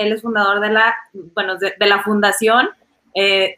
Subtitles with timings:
[0.00, 0.94] Él es fundador de la,
[1.34, 2.68] bueno, de, la fundación
[3.14, 3.56] eh,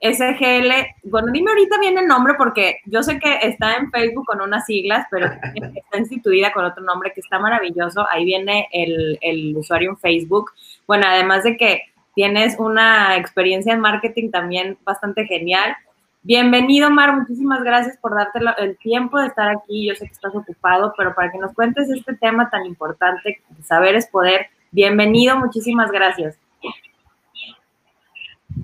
[0.00, 0.72] SGL.
[1.04, 4.66] Bueno, dime ahorita bien el nombre porque yo sé que está en Facebook con unas
[4.66, 8.06] siglas, pero está instituida con otro nombre que está maravilloso.
[8.10, 10.52] Ahí viene el, el usuario en Facebook.
[10.86, 11.82] Bueno, además de que
[12.14, 15.76] tienes una experiencia en marketing también bastante genial.
[16.22, 19.86] Bienvenido, Mar, muchísimas gracias por darte el tiempo de estar aquí.
[19.86, 23.94] Yo sé que estás ocupado, pero para que nos cuentes este tema tan importante, saber
[23.94, 24.48] es poder.
[24.76, 26.36] Bienvenido, muchísimas gracias.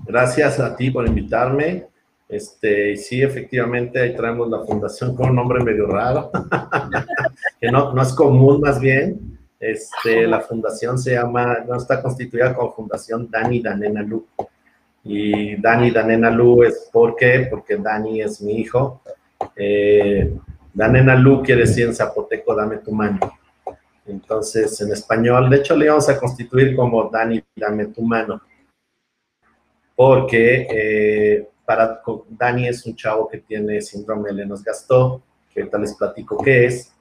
[0.05, 1.87] Gracias a ti por invitarme.
[2.29, 6.29] Este, sí, efectivamente, ahí traemos la fundación con un nombre medio raro,
[7.59, 9.39] que no, no es común más bien.
[9.59, 14.23] Este, la fundación se llama, no está constituida como Fundación Dani Danena Lu.
[15.03, 17.47] Y Dani Danena Lu es ¿por qué?
[17.49, 19.01] Porque Dani es mi hijo.
[19.55, 20.31] Eh,
[20.75, 23.17] Danena Lu quiere decir en zapoteco, dame tu mano.
[24.05, 28.41] Entonces, en español, de hecho, le íbamos a constituir como Dani, dame tu mano.
[29.95, 35.21] Porque eh, para Dani es un chavo que tiene síndrome de Lenos Gastó,
[35.53, 36.93] que ahorita les platico qué es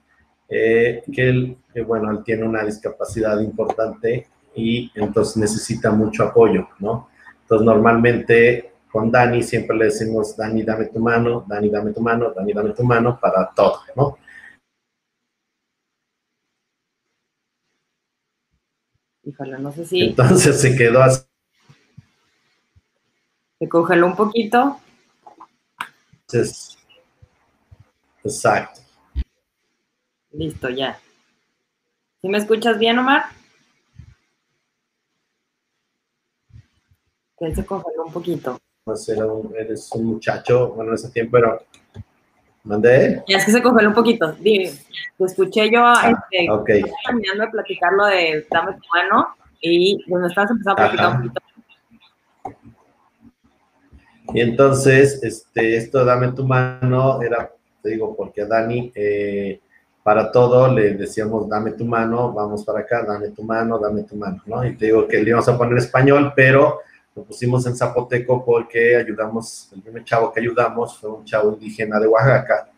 [0.48, 7.08] eh, que él, bueno, él tiene una discapacidad importante y entonces necesita mucho apoyo, ¿no?
[7.40, 12.32] Entonces, normalmente con Dani siempre le decimos, Dani, dame tu mano, Dani, dame tu mano,
[12.36, 14.18] Dani, dame tu mano para todo, ¿no?
[19.32, 20.02] Híjole, no sé si...
[20.02, 21.24] Entonces se quedó así.
[23.58, 24.78] Se congeló un poquito.
[26.26, 26.76] Entonces,
[28.22, 28.82] exacto.
[30.32, 31.00] Listo, ya.
[32.20, 33.24] ¿Sí me escuchas bien, Omar?
[37.38, 38.58] Que él se congeló un poquito.
[38.84, 41.58] Pues eres un muchacho, bueno, en ese tiempo era...
[42.64, 43.22] ¿Mandé?
[43.28, 44.32] Ya es que se congeló un poquito.
[44.40, 44.70] Dime,
[45.18, 46.82] te escuché yo ah, este, okay.
[47.04, 49.28] terminando de platicar lo de Dame tu mano
[49.60, 51.40] y donde estabas empezando a platicar un poquito.
[54.34, 57.50] Y entonces, este, esto Dame tu mano era,
[57.82, 58.92] te digo, porque a Dani...
[58.94, 59.60] Eh,
[60.02, 64.16] para todo le decíamos, dame tu mano, vamos para acá, dame tu mano, dame tu
[64.16, 64.64] mano, ¿no?
[64.64, 66.80] Y te digo que le íbamos a poner español, pero
[67.14, 72.00] lo pusimos en zapoteco porque ayudamos, el primer chavo que ayudamos fue un chavo indígena
[72.00, 72.68] de Oaxaca,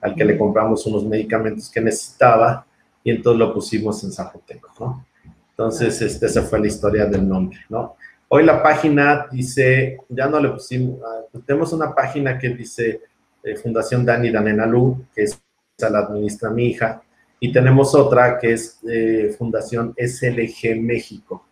[0.00, 2.66] al que le compramos unos medicamentos que necesitaba,
[3.02, 5.06] y entonces lo pusimos en zapoteco, ¿no?
[5.50, 7.96] Entonces, este, esa fue la historia del nombre, ¿no?
[8.28, 13.00] Hoy la página dice, ya no le pusimos, ah, tenemos una página que dice
[13.42, 15.40] eh, Fundación Dani Danenalu, que es
[15.78, 17.02] la administra mi hija,
[17.40, 21.47] y tenemos otra que es eh, Fundación SLG México.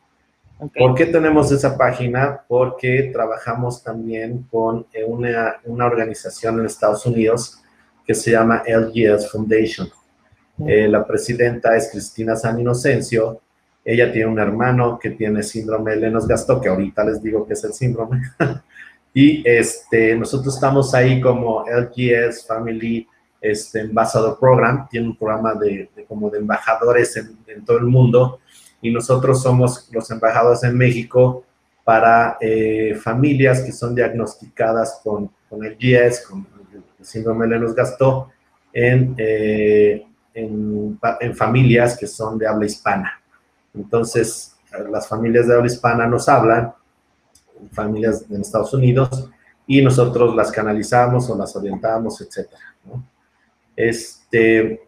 [0.59, 2.41] ¿Por qué tenemos esa página?
[2.49, 7.63] Porque trabajamos también con eh, una, una, organización en Estados Unidos
[8.07, 9.89] que se llama LGS Foundation.
[10.67, 13.41] Eh, la presidenta es Cristina San Inocencio.
[13.85, 17.63] Ella tiene un hermano que tiene síndrome de Lennox-Gastaut, que ahorita les digo que es
[17.65, 18.23] el síndrome.
[19.15, 23.07] y este, nosotros estamos ahí como LGS Family
[23.41, 28.41] este Ambassador Program, tiene un programa de, como de embajadores en, todo el mundo
[28.83, 31.45] y nosotros somos los embajadores en México
[31.85, 37.75] para eh, familias que son diagnosticadas con, con el GS, con el síndrome de los
[37.75, 38.31] gastó,
[38.73, 40.99] en, eh, en,
[41.35, 43.21] familias que son de habla hispana.
[43.75, 44.57] Entonces,
[44.91, 46.75] las familias de habla hispana nos hablan,
[47.73, 49.31] familias en Estados Unidos,
[49.67, 52.21] y nosotros las canalizamos o las orientamos.
[52.85, 53.05] ¿no?
[53.75, 54.83] Este,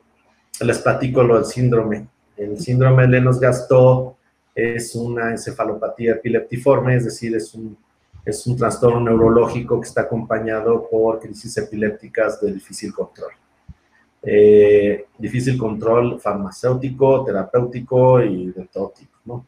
[0.60, 2.08] les platico lo del síndrome.
[2.38, 4.14] El síndrome de Lennox-Gastaut
[4.54, 7.76] es una encefalopatía epileptiforme, es decir, es un,
[8.24, 13.32] es un trastorno neurológico que está acompañado por crisis epilépticas de difícil control.
[14.22, 19.46] Eh, difícil control farmacéutico, terapéutico y de todo tipo, ¿no?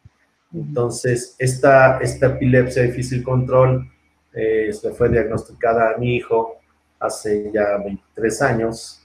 [0.53, 3.89] Entonces, esta, esta epilepsia de difícil control
[4.33, 6.57] eh, se fue diagnosticada a mi hijo
[6.99, 8.97] hace ya 23 años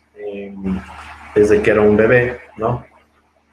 [1.34, 2.84] desde que era un bebé, ¿no?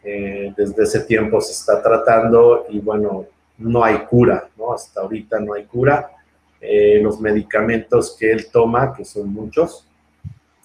[0.04, 3.26] Eh, desde ese tiempo se está tratando y bueno,
[3.58, 4.74] no hay cura, ¿no?
[4.74, 6.12] Hasta ahorita no hay cura.
[6.60, 9.88] Eh, los medicamentos que él toma, que son muchos,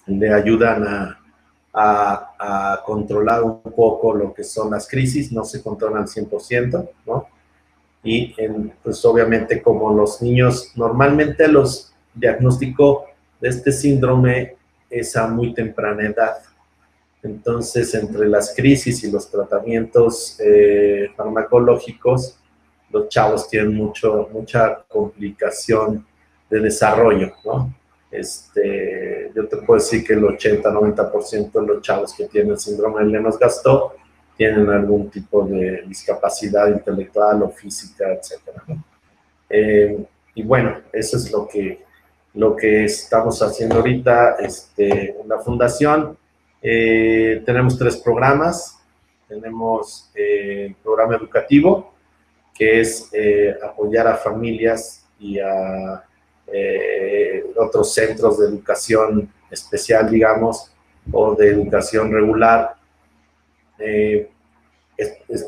[0.07, 1.15] le ayudan a,
[2.85, 7.27] controlar un poco lo que son las crisis, no se controlan 100%, ¿no?
[8.03, 8.35] Y
[8.83, 13.05] pues obviamente como los niños, normalmente los diagnóstico
[13.39, 14.55] de este síndrome
[14.89, 16.37] esa muy temprana edad.
[17.21, 22.39] Entonces, entre las crisis y los tratamientos eh, farmacológicos,
[22.91, 26.05] los chavos tienen mucho, mucha complicación
[26.49, 27.73] de desarrollo, ¿no?
[28.11, 33.11] Este, yo te puedo decir que el 80-90% de los chavos que tienen síndrome de
[33.11, 33.93] Lennox-Gastaut
[34.35, 38.63] tienen algún tipo de discapacidad intelectual o física, etcétera.
[39.49, 41.83] Eh, y bueno, eso es lo que,
[42.35, 46.17] lo que estamos haciendo ahorita este, la fundación.
[46.61, 48.79] Eh, tenemos tres programas.
[49.27, 51.93] Tenemos eh, el programa educativo,
[52.53, 53.09] que es
[53.63, 56.03] apoyar a familias y a
[57.55, 60.71] otros centros de educación especial, digamos,
[61.11, 62.75] o de educación regular,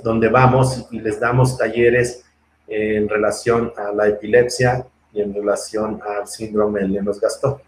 [0.03, 2.23] donde vamos y les damos talleres
[2.67, 7.61] en relación a la epilepsia y en relación al síndrome de Lennox-Gastaut.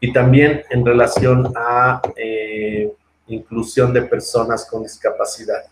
[0.00, 2.90] Y también en relación a eh,
[3.26, 5.64] inclusión de personas con discapacidad,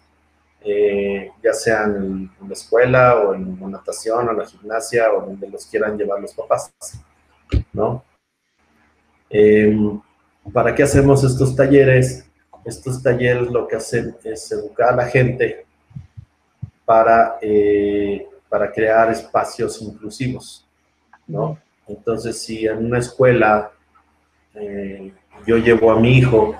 [0.60, 5.22] eh, ya sea en, la escuela o en la natación o en la gimnasia o
[5.22, 6.70] donde los quieran llevar los papás,
[7.72, 8.04] ¿no?
[9.30, 10.00] Em,
[10.52, 12.26] ¿Para qué hacemos estos talleres?
[12.64, 15.66] Estos talleres lo que hacen es educar a la gente
[16.84, 20.66] para, eh, para crear espacios inclusivos,
[21.26, 21.58] ¿no?
[21.86, 23.72] Entonces, si en una escuela
[24.54, 25.12] eh,
[25.46, 26.56] yo llevo a mi hijo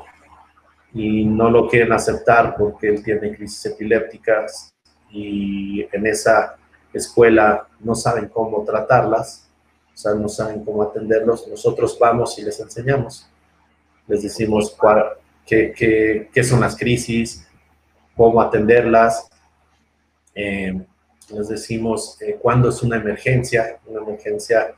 [0.93, 4.75] y no lo quieren aceptar porque él tiene crisis epilépticas
[5.11, 6.57] y en esa
[6.93, 9.49] escuela no saben cómo tratarlas,
[9.95, 13.29] o sea, no saben cómo atenderlos, nosotros vamos y les enseñamos.
[14.07, 14.77] Les decimos
[15.45, 17.47] qué, qué, son las crisis,
[18.17, 19.29] cómo atenderlas,
[20.35, 20.81] eh,
[21.31, 24.75] les decimos eh, cuándo es una emergencia, una emergencia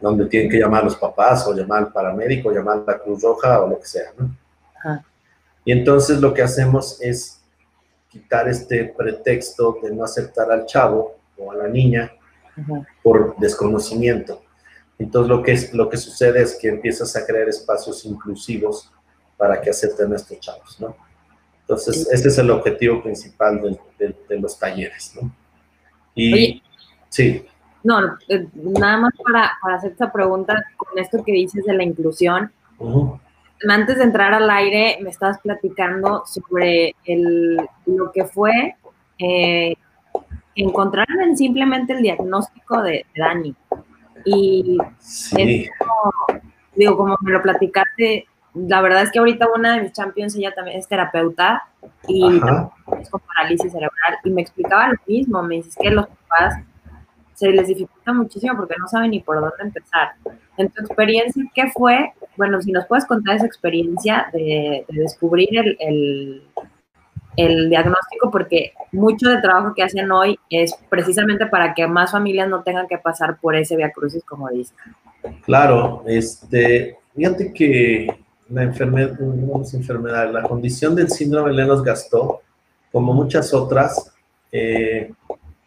[0.00, 3.22] donde tienen que llamar a los papás o llamar al paramédico, llamar a la Cruz
[3.22, 4.30] Roja o lo que sea, ¿no?
[5.64, 7.42] Y entonces lo que hacemos es
[8.08, 12.12] quitar este pretexto de no aceptar al chavo o a la niña
[13.02, 14.42] por desconocimiento.
[14.98, 18.90] Entonces lo que, es, lo que sucede es que empiezas a crear espacios inclusivos
[19.36, 20.96] para que acepten a estos chavos, ¿no?
[21.60, 25.30] Entonces, ese es el objetivo principal de, los talleres, ¿no?
[26.14, 26.62] Y, Oye,
[27.10, 27.44] sí.
[27.84, 32.50] No, eh, nada más para, hacer esta pregunta con esto que dices de la inclusión.
[33.68, 38.76] Antes de entrar al aire, me estabas platicando sobre el, lo que fue
[39.18, 39.74] eh,
[40.54, 43.54] encontrar simplemente el diagnóstico de, Dani.
[44.24, 45.68] Y sí.
[46.74, 50.52] digo, como me lo platicaste, la verdad es que ahorita una de mis champions, ella
[50.54, 51.68] también es terapeuta
[52.06, 52.40] y
[53.00, 56.54] es con parálisis cerebral y me explicaba lo mismo, me dice que los papás
[57.38, 60.08] se les dificulta muchísimo porque no saben ni por dónde empezar.
[60.56, 62.12] En tu experiencia, ¿qué fue?
[62.36, 66.42] Bueno, si nos puedes contar esa experiencia de, descubrir el,
[67.36, 72.48] el, diagnóstico, porque mucho del trabajo que hacen hoy es precisamente para que más familias
[72.48, 74.76] no tengan que pasar por ese viacrucis, como dicen.
[75.44, 78.08] Claro, este, fíjate que
[78.48, 79.16] la enfermedad,
[79.72, 82.40] enfermedad, la condición del síndrome de Lennox-Gastaut,
[82.90, 84.12] como muchas otras,
[84.50, 85.12] eh,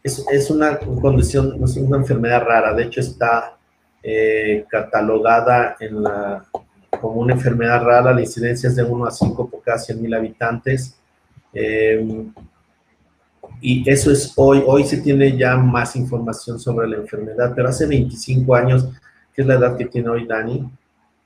[0.04, 2.74] es, es, una condición, es una enfermedad rara.
[2.74, 3.58] De hecho, está
[4.04, 6.46] eh, catalogada en la,
[7.00, 8.14] como una enfermedad rara.
[8.14, 10.96] La incidencia es de 1 a 5 por cada 100 mil habitantes.
[11.54, 12.26] Eh,
[13.62, 17.86] y eso es hoy, hoy se tiene ya más información sobre la enfermedad, pero hace
[17.86, 18.90] 25 años,
[19.34, 20.68] que es la edad que tiene hoy Dani,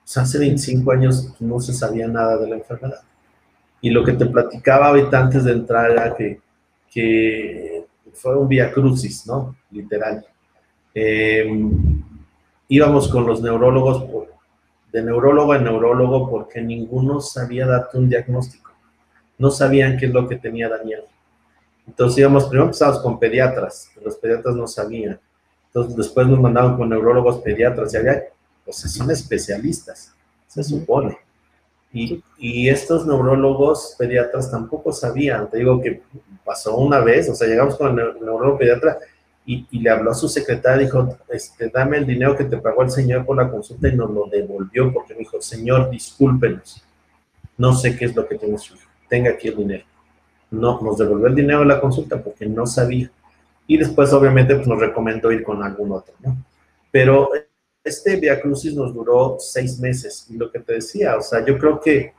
[0.03, 3.01] hace 25 años no se sabía nada de la enfermedad.
[3.79, 6.41] Y lo que te platicaba ahorita antes de entrar era que,
[6.91, 7.74] que
[8.15, 9.55] fue un vía crucis, ¿no?
[9.71, 10.25] Literal.
[10.93, 12.01] Em,
[12.67, 14.05] íbamos con los neurólogos,
[14.91, 18.71] de neurólogo a neurólogo, porque ninguno sabía darte un diagnóstico.
[19.37, 21.03] No sabían qué es lo que tenía Daniel.
[21.85, 25.19] Entonces íbamos, primero empezamos con pediatras, los pediatras no sabían.
[25.67, 28.23] Entonces después nos mandaban con neurólogos pediatras y había
[28.65, 30.13] o sea, son especialistas,
[30.47, 31.17] se supone.
[31.95, 36.01] Y, y, estos neurólogos pediatras tampoco sabían, te digo que
[36.43, 38.97] pasó una vez, o sea, llegamos con el neurólogo pediatra
[39.45, 42.83] y, y, le habló a su secretaria, dijo, este, dame el dinero que te pagó
[42.83, 46.83] el señor por la consulta y nos lo devolvió porque me dijo, señor, discúlpenos,
[47.57, 49.85] no sé qué es lo que tiene su hijo, tenga aquí el dinero.
[50.51, 53.09] No, nos devolvió el dinero de la consulta porque no sabía.
[53.67, 56.35] Y después, obviamente, pues, nos recomendó ir con algún otro, ¿no?
[56.91, 57.29] Pero
[57.85, 61.57] este Via Crucis nos duró seis meses, y lo que te decía, o sea, yo
[61.57, 62.13] creo que,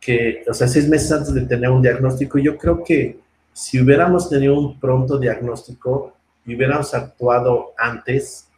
[0.00, 3.18] que, o sea, seis meses antes de tener un diagnóstico, yo creo que
[3.52, 6.14] si hubiéramos tenido un pronto diagnóstico
[6.46, 8.48] y hubiéramos actuado antes,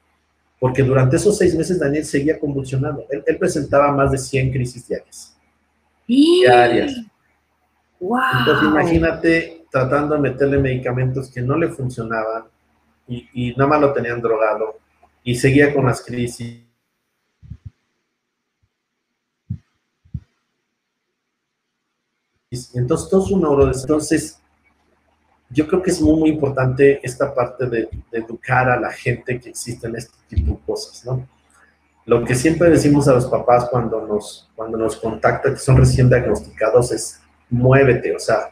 [0.61, 5.37] porque durante esos seis meses Daniel seguía convulsionando, él, presentaba más de 100 crisis diarias.
[6.07, 6.95] Diarias.
[7.99, 8.21] Wow.
[8.40, 12.45] Entonces imagínate tratando de meterle medicamentos que no le funcionaban
[13.09, 14.81] y, y nada más lo tenían drogado
[15.22, 16.62] y seguía con las crisis.
[22.74, 23.72] entonces todo es un oro.
[23.72, 24.38] Entonces,
[25.50, 29.50] yo creo que es muy, muy importante esta parte de, educar a la gente que
[29.50, 31.26] existen este tipo de cosas, ¿no?
[32.04, 36.08] Lo que siempre decimos a los papás cuando nos, cuando nos contactan, que son recién
[36.08, 38.50] diagnosticados, es muévete, o sea,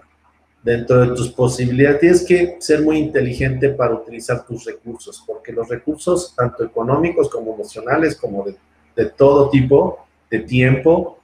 [0.62, 5.69] dentro de tus posibilidades, tienes que ser muy inteligente para utilizar tus recursos, porque los
[5.69, 8.57] recursos, tanto económicos como emocionales, como de,
[8.95, 11.19] de todo tipo, de tiempo,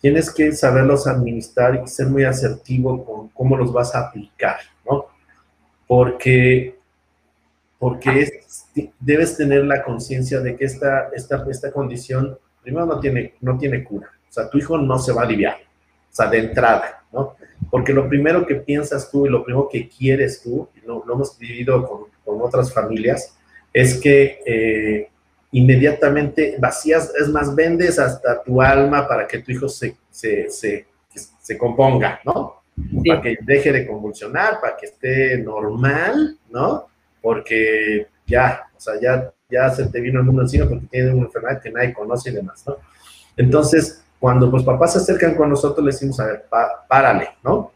[0.00, 4.58] tienes que saberlos administrar y ser muy asertivo con cómo los vas a aplicar,
[4.88, 5.06] ¿no?
[5.86, 6.78] Porque,
[7.78, 8.30] porque
[9.00, 13.82] debes tener la conciencia de que esta, esta, esta condición, primero, no tiene, no tiene
[13.82, 14.08] cura.
[14.28, 17.34] O sea, tu hijo no se va a aliviar, o sea, de entrada, ¿no?
[17.70, 21.38] Porque lo primero que piensas tú y lo primero que quieres tú, y lo, hemos
[21.38, 23.36] vivido con, con, otras familias,
[23.72, 25.10] es que eh,
[25.52, 30.86] inmediatamente vacías, es más, vendes hasta tu alma para que tu hijo se, se, se,
[31.40, 32.62] se componga, ¿no?
[33.06, 36.86] Para que deje de convulsionar, para que esté normal, ¿no?
[37.20, 41.26] Porque ya, o sea, ya, ya se te vino el mundo encima porque tiene una
[41.26, 42.76] enfermedad que nadie conoce y demás, ¿no?
[43.36, 46.46] Entonces, cuando los papás se acercan con nosotros, le decimos, a ver,
[46.88, 47.72] párale, ¿no?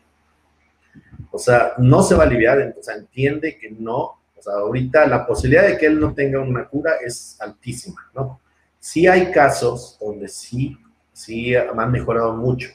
[1.30, 5.24] O sea, no se va a aliviar, o entiende que no o sea, ahorita la
[5.24, 8.40] posibilidad de que él no tenga una cura es altísima, ¿no?
[8.80, 10.76] Sí hay casos donde sí,
[11.12, 12.70] sí han mejorado mucho,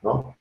[0.00, 0.36] ¿no?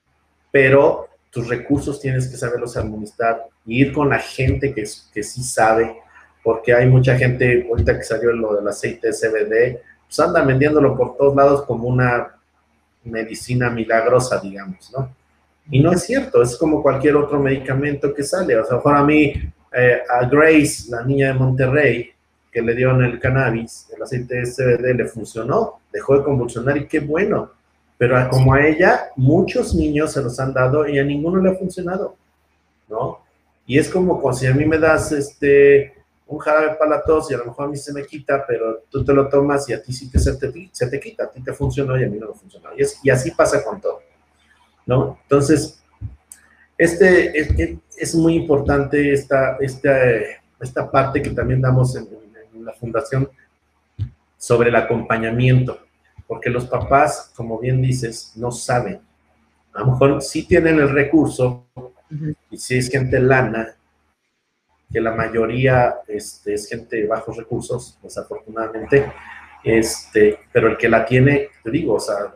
[0.52, 5.42] Pero tus recursos tienes que saberlos administrar y ir con la gente que, que sí
[5.42, 5.98] sabe,
[6.44, 11.18] porque hay mucha gente, ahorita que salió lo del aceite CBD, pues andan vendiéndolo por
[11.18, 12.37] todos lados como una
[13.08, 15.10] medicina milagrosa, digamos, ¿no?
[15.70, 18.58] Y no es cierto, es como cualquier otro medicamento que sale.
[18.58, 19.34] O sea, para mí,
[19.74, 22.12] eh, a Grace, la niña de Monterrey,
[22.52, 26.88] que le dieron el cannabis, el aceite de CBD, le funcionó, dejó de convulsionar y
[26.88, 27.52] qué bueno.
[27.98, 31.56] Pero como a ella, muchos niños se los han dado y a ninguno le ha
[31.56, 32.16] funcionado,
[32.88, 33.20] ¿no?
[33.66, 35.94] Y es como, si a mí me das este,
[36.28, 38.84] un jarabe para la tos y a lo mejor a mí se me quita, pero
[38.90, 41.32] tú te lo tomas y a ti sí te, se, te, se te quita, a
[41.32, 42.70] ti te funcionó y a mí no me funcionó.
[42.78, 44.02] Y, y así pasa con todo,
[44.86, 45.20] ¿no?
[45.24, 45.82] Entonces,
[46.78, 49.92] este, es, muy importante esta, esta,
[50.60, 52.08] esta parte que también damos en,
[52.64, 53.30] la fundación
[54.38, 55.80] sobre el acompañamiento,
[56.28, 59.00] porque los papás, como bien dices, no saben.
[59.74, 61.66] A lo mejor sí tienen el recurso,
[62.50, 63.77] y si es gente lana,
[64.92, 69.12] que la mayoría este, es gente de bajos recursos, desafortunadamente,
[69.64, 72.36] este, pero el que la tiene, te digo, o sea,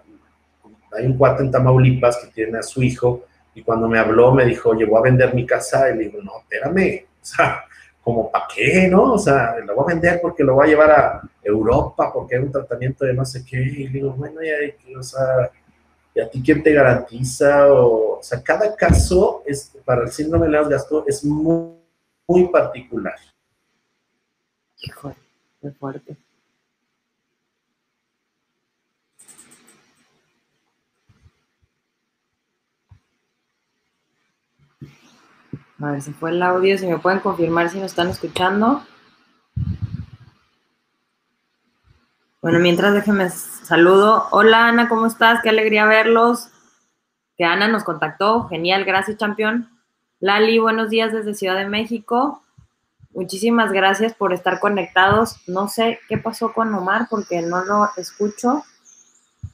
[0.94, 4.46] hay un cuate en Tamaulipas que tiene a su hijo y cuando me habló, me
[4.46, 5.90] dijo, voy a vender mi casa.
[5.90, 7.64] Y le digo, no, espérame, o sea,
[8.02, 9.14] como para qué, ¿no?
[9.14, 12.44] O sea, lo voy a vender porque lo voy a llevar a Europa, porque hay
[12.44, 13.58] un tratamiento de no sé qué.
[13.58, 14.54] Y le digo, bueno, ya,
[14.98, 15.52] o sea,
[16.16, 17.72] ¿y a ti quién te garantiza?
[17.74, 21.81] O, o sea, cada caso es, para el síndrome de León Gastón es muy,
[22.32, 23.16] muy particular.
[24.80, 25.16] Híjole,
[25.62, 26.18] qué fuerte.
[35.82, 38.86] A ver, si fue el audio, si me pueden confirmar si nos están escuchando.
[42.42, 44.28] Bueno, mientras déjenme saludo.
[44.32, 45.42] Hola Ana, ¿cómo estás?
[45.42, 46.50] Qué alegría verlos.
[47.36, 48.48] Que Ana nos contactó.
[48.48, 49.71] Genial, gracias, campeón.
[50.22, 52.44] Lali, buenos días desde Ciudad de México.
[53.12, 55.38] Muchísimas gracias por estar conectados.
[55.48, 58.64] No sé qué pasó con Omar porque no lo escucho.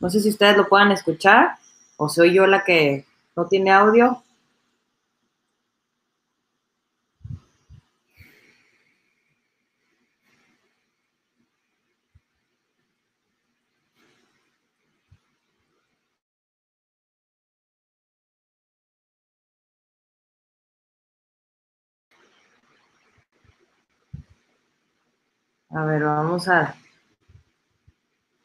[0.01, 1.55] No sé si ustedes lo puedan escuchar
[1.95, 3.05] o soy yo la que
[3.37, 4.21] no tiene audio.
[25.77, 26.73] A ver, vamos a...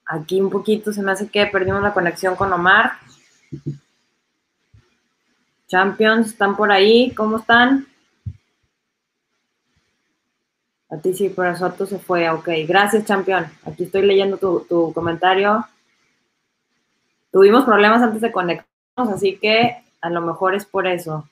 [0.04, 2.92] Aquí un poquito se me hace que perdimos la conexión con Omar.
[5.66, 7.14] Champions, ¿están por ahí?
[7.14, 7.86] ¿Cómo están?
[10.90, 12.28] A ti sí, por eso se fue.
[12.28, 13.46] Ok, gracias, Champion.
[13.64, 15.66] Aquí estoy leyendo tu, tu comentario.
[17.30, 21.26] Tuvimos problemas antes de conectarnos, así que a lo mejor es por eso.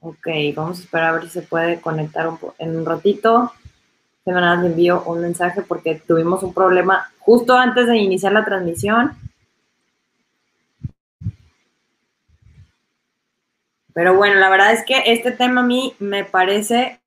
[0.00, 3.50] Ok, vamos a esperar a ver si se puede conectar en un ratito
[4.24, 9.12] semana le envío un mensaje porque tuvimos un problema justo antes de iniciar la transmisión.
[13.92, 17.00] Pero bueno, la verdad es que este tema a mí me parece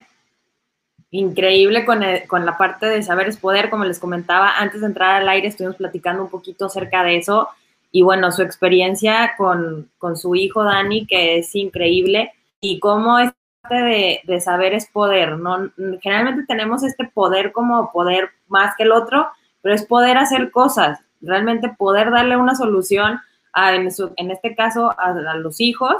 [1.12, 5.22] increíble con, con, la parte de saber es poder, como les comentaba, antes de entrar
[5.22, 7.50] al aire estuvimos platicando un poquito acerca de eso
[7.92, 13.32] y bueno, su experiencia con, su hijo Dani, que es increíble, y cómo es
[13.76, 15.72] de, de saber es poder, ¿no?
[16.02, 19.28] Generalmente tenemos este poder como poder más que el otro,
[19.62, 23.20] pero es poder hacer cosas, realmente poder darle una solución
[23.58, 23.88] a, en,
[24.32, 25.96] este caso, a, los hijos,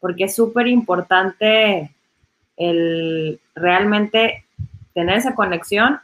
[0.00, 1.94] porque es súper importante
[2.56, 4.46] el realmente
[4.94, 6.00] tener esa conexión.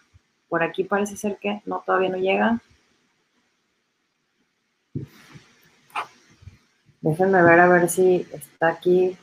[0.50, 2.58] Por aquí parece ser que no, todavía no llega.
[7.00, 9.16] Déjenme ver a ver si está aquí.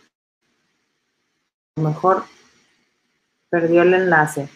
[1.76, 2.24] Mejor
[3.50, 4.48] perdió el enlace.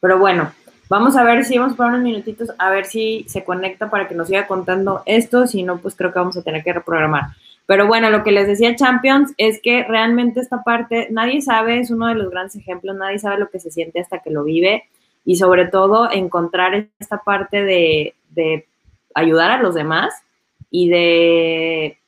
[0.00, 0.52] Pero bueno,
[0.88, 4.14] vamos a ver si vamos por unos minutitos a ver si se conecta para que
[4.14, 5.46] nos siga contando esto.
[5.46, 7.28] Si no, pues creo que vamos a tener que reprogramar.
[7.66, 11.90] Pero bueno, lo que les decía Champions es que realmente esta parte, nadie sabe, es
[11.90, 14.84] uno de los grandes ejemplos, nadie sabe lo que se siente hasta que lo vive
[15.24, 18.66] y sobre todo encontrar esta parte de, de
[19.14, 20.12] ayudar a los demás
[20.68, 21.99] y de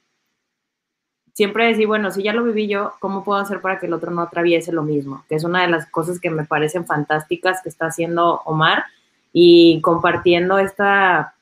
[1.33, 4.11] siempre decir, bueno, si ya lo viví yo, ¿cómo puedo hacer para que el otro
[4.11, 5.25] no atraviese lo mismo?
[5.29, 8.85] Que es una de las cosas que me parecen fantásticas que está haciendo Omar
[9.33, 11.35] y compartiendo esta,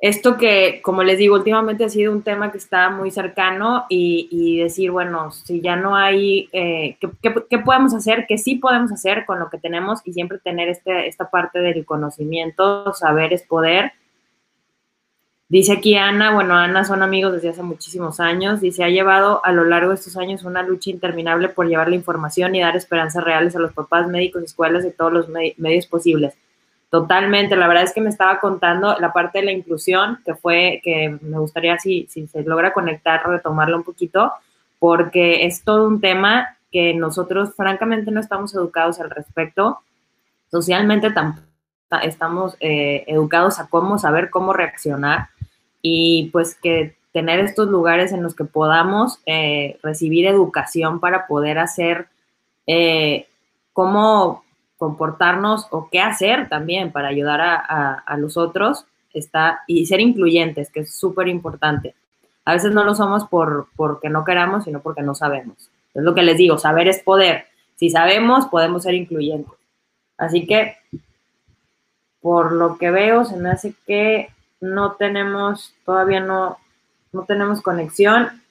[0.00, 4.58] esto que, como les digo, últimamente ha sido un tema que está muy cercano y,
[4.58, 8.24] decir, bueno, si ya no hay, eh, ¿qué, podemos hacer?
[8.26, 10.00] ¿Qué sí podemos hacer con lo que tenemos?
[10.06, 13.92] Y siempre tener este, esta parte del conocimiento, saber es poder
[15.50, 19.50] Dice aquí Ana, bueno, Ana son amigos desde hace muchísimos años, dice, ha llevado a
[19.50, 23.24] lo largo de estos años una lucha interminable por llevar la información y dar esperanzas
[23.24, 26.34] reales a los papás, médicos, escuelas y todos los medios posibles.
[26.88, 30.80] Totalmente, la verdad es que me estaba contando la parte de la inclusión, que fue,
[30.84, 34.32] que me gustaría si, si se logra conectar, retomarlo un poquito,
[34.78, 39.80] porque es todo un tema que nosotros francamente no estamos educados al respecto,
[40.48, 41.44] socialmente tampoco
[42.04, 45.26] estamos eh, educados a cómo saber cómo reaccionar
[45.82, 51.58] y pues que tener estos lugares en los que podamos eh, recibir educación para poder
[51.58, 52.06] hacer
[52.66, 53.26] eh,
[53.72, 54.44] cómo
[54.78, 60.80] comportarnos o qué hacer también para ayudar a, los otros está y ser incluyentes, que
[60.80, 61.94] es súper importante.
[62.44, 65.70] A veces no lo somos por, porque no queramos, sino porque no sabemos.
[65.92, 67.44] Es lo que les digo, saber es poder.
[67.76, 69.52] Si sabemos, podemos ser incluyentes.
[70.16, 70.76] Así que,
[72.22, 74.28] por lo que veo, se me hace que
[74.60, 76.58] no tenemos, todavía no,
[77.12, 78.42] no tenemos conexión.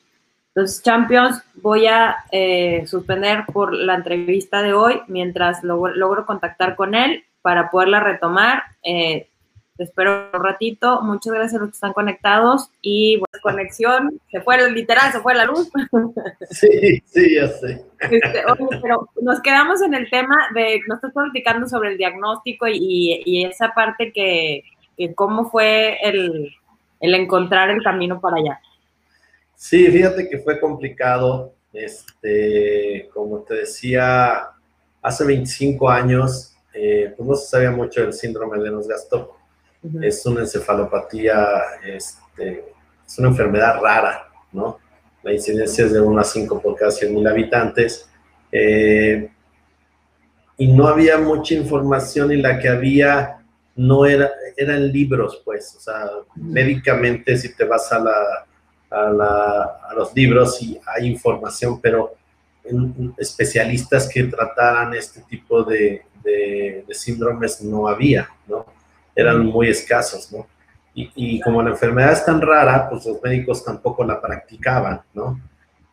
[0.49, 6.95] Entonces, Champions, voy a eh, suspender por la entrevista de hoy mientras logro, contactar con
[6.95, 8.63] él para poderla retomar.
[8.83, 9.27] Eh,
[9.77, 11.01] te espero un ratito.
[11.03, 14.19] Muchas gracias a los que están conectados y buena conexión.
[14.29, 15.69] Se fue, literal, se fue la luz.
[16.49, 17.85] Sí, sí, ya sé.
[17.99, 18.43] Este,
[18.81, 23.45] pero nos quedamos en el tema de, nos estás platicando sobre el diagnóstico y, y
[23.45, 24.63] esa parte que,
[25.15, 26.51] cómo fue el,
[26.99, 28.59] encontrar el camino para allá.
[29.55, 31.53] Sí, fíjate que fue complicado.
[31.71, 34.49] Este, como te decía,
[35.01, 39.29] hace 25 años, eh, pues no se sabía mucho del síndrome de Lennox-Gastaut.
[40.01, 41.37] Es una encefalopatía,
[41.85, 42.65] este,
[43.07, 44.79] es una enfermedad rara, ¿no?
[45.23, 48.09] La incidencia es de 1 a 5 por cada 100 mil habitantes.
[48.51, 49.29] Eh,
[50.57, 53.38] y no había mucha información y la que había
[53.79, 58.45] no era, eran libros, pues, o sea, médicamente si te vas a, la,
[58.89, 62.13] a, la, a los libros y hay información, pero
[63.17, 68.65] especialistas que trataran este tipo de, de, síndromes no había, ¿no?
[69.15, 70.45] Eran muy escasos, ¿no?
[70.93, 75.39] Y, y, como la enfermedad es tan rara, pues los médicos tampoco la practicaban, ¿no?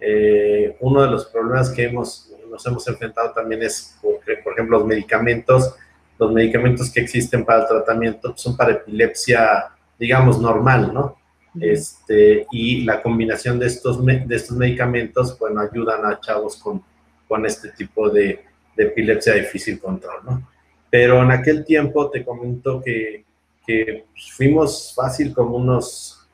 [0.01, 4.79] Eh, uno de los problemas que hemos, nos hemos enfrentado también es, por, por ejemplo,
[4.79, 5.77] los medicamentos
[6.19, 9.67] los medicamentos que existen para el tratamiento son para epilepsia,
[9.99, 11.17] digamos, normal, ¿no?
[11.61, 16.83] Este, y la combinación de estos, de estos medicamentos, bueno, ayudan a chavos con,
[17.27, 18.45] con este tipo de,
[18.77, 20.49] de epilepsia de difícil control, ¿no?
[20.91, 23.25] Pero en aquel tiempo te comento que,
[23.67, 24.05] que
[24.37, 26.27] fuimos fácil como unos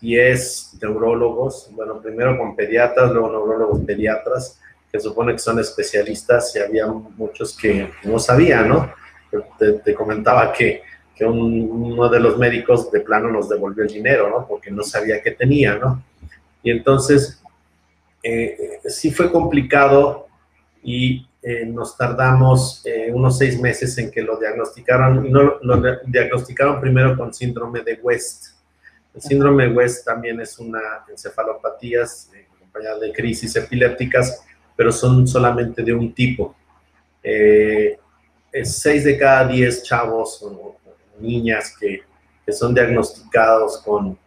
[0.00, 6.60] 10 neurólogos, bueno, primero con pediatras, luego neurólogos pediatras, que supone que son especialistas y
[6.60, 8.90] había muchos que no sabían, ¿no?
[9.84, 10.82] Te, comentaba que,
[11.14, 14.46] que uno de los médicos de plano nos devolvió el dinero, ¿no?
[14.46, 16.02] Porque no sabía qué tenía, ¿no?
[16.62, 17.42] Y entonces,
[18.22, 20.26] eh, sí fue complicado
[20.82, 25.82] y eh, nos tardamos eh, unos seis meses en que lo diagnosticaron, y no, lo
[26.04, 28.56] diagnosticaron primero con síndrome de West.
[29.14, 32.00] El síndrome de West también es una encefalopatía
[32.56, 34.44] acompañada de crisis epilépticas,
[34.76, 36.56] pero son solamente de un tipo.
[37.22, 37.98] Eh,
[38.64, 40.76] seis de cada diez chavos o
[41.20, 42.02] niñas que,
[42.44, 44.18] que son diagnosticados con,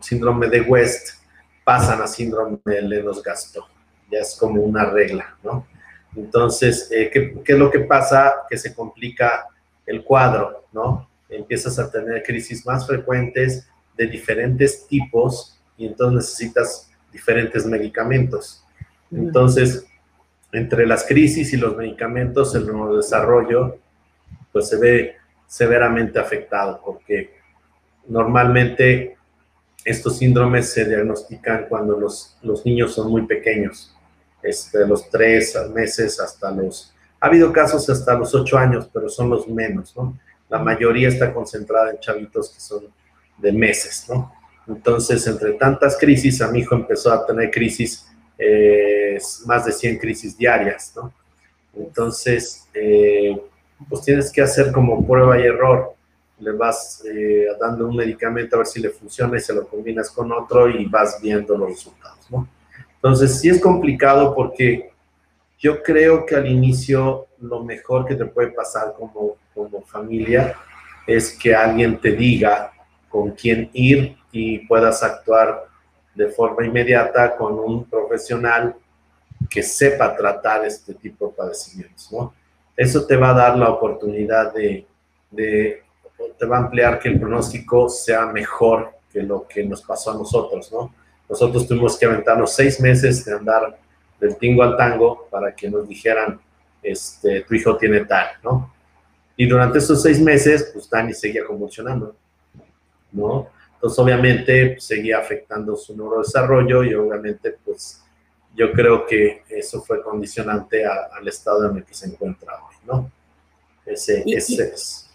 [0.00, 1.22] síndrome de West
[1.64, 3.66] pasan a síndrome de Lennox-Gastaut.
[4.10, 5.66] Ya es como una regla, ¿no?
[6.14, 8.34] Entonces, eh, ¿qué, ¿qué, es lo que pasa?
[8.48, 9.46] Que se complica
[9.86, 11.08] el cuadro, ¿no?
[11.28, 18.62] Empiezas a tener crisis más frecuentes de diferentes tipos y entonces necesitas diferentes medicamentos.
[19.10, 19.86] Entonces,
[20.56, 23.78] entre las crisis y los medicamentos, el neurodesarrollo,
[24.52, 27.34] pues se ve severamente afectado porque
[28.06, 29.16] normalmente
[29.84, 33.94] estos síndromes se diagnostican cuando los, los niños son muy pequeños,
[34.42, 36.94] este, los tres meses hasta los...
[37.20, 40.18] Ha habido casos hasta los ocho años, pero son los menos, ¿no?
[40.48, 42.84] La mayoría está concentrada en chavitos que son
[43.38, 44.32] de meses, ¿no?
[44.66, 48.06] Entonces, entre tantas crisis, a mi hijo empezó a tener crisis,
[49.46, 51.12] más de 100 crisis diarias, ¿no?
[51.76, 53.40] Entonces, eh,
[53.88, 55.94] pues tienes que hacer como prueba y error.
[56.38, 60.10] Le vas eh, dando un medicamento a ver si le funciona y se lo combinas
[60.10, 62.48] con otro y vas viendo los resultados, ¿no?
[62.96, 64.90] Entonces, sí es complicado porque
[65.58, 70.56] yo creo que al inicio lo mejor que te puede pasar como, como familia
[71.06, 72.72] es que alguien te diga
[73.08, 75.66] con quién ir y puedas actuar
[76.14, 78.74] de forma inmediata con un profesional
[79.48, 82.34] que sepa tratar este tipo de padecimientos, ¿no?
[82.76, 84.86] Eso te va a dar la oportunidad de,
[85.30, 85.82] de,
[86.38, 90.14] te va a ampliar que el pronóstico sea mejor que lo que nos pasó a
[90.14, 90.92] nosotros, ¿no?
[91.28, 93.78] Nosotros tuvimos que aventarnos seis meses de andar
[94.20, 96.40] del tingo al tango para que nos dijeran,
[96.82, 98.72] este, tu hijo tiene tal, ¿no?
[99.36, 102.14] Y durante esos seis meses, pues Dani seguía convulsionando.
[103.14, 103.48] ¿no?
[103.84, 108.02] Entonces, obviamente, pues, seguía afectando su neurodesarrollo y obviamente, pues,
[108.54, 113.10] yo creo que eso fue condicionante al estado en el que se encuentra hoy, ¿no?
[113.84, 115.14] Ese, ese es.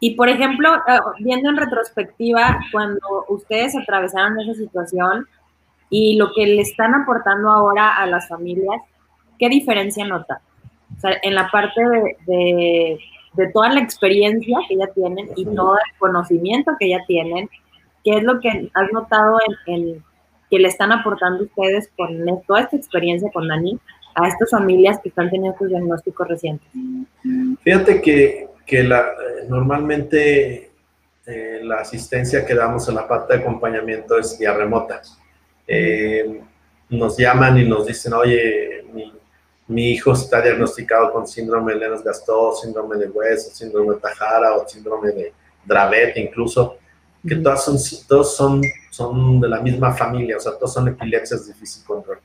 [0.00, 5.28] Y, por ejemplo, eh, viendo en retrospectiva, cuando ustedes atravesaron esa situación
[5.88, 8.82] y lo que le están aportando ahora a las familias,
[9.38, 10.40] ¿qué diferencia nota?
[10.96, 11.80] O sea, en la parte
[12.26, 12.98] de
[13.34, 17.48] de toda la experiencia que ya tienen y todo el conocimiento que ya tienen,
[18.04, 20.02] ¿qué es lo que has notado en,
[20.50, 22.12] que le están aportando ustedes con
[22.46, 23.78] toda esta experiencia con Dani
[24.14, 26.68] a estas familias que están teniendo sus diagnósticos recientes?
[27.62, 29.06] Fíjate que, que la,
[29.48, 30.72] normalmente
[31.24, 35.00] eh, la asistencia que damos en la parte de acompañamiento es vía remota.
[35.66, 36.40] Eh,
[36.90, 38.84] nos llaman y nos dicen, oye,
[39.68, 44.68] mi, hijo está diagnosticado con síndrome de Lennox-Gastaut, síndrome de West, síndrome de Tajara o
[44.68, 45.32] síndrome de
[45.64, 46.76] Dravet incluso,
[47.26, 47.76] que todas son,
[48.08, 52.18] todos son, son de la misma familia, o sea, todos son epilepsias de difícil control.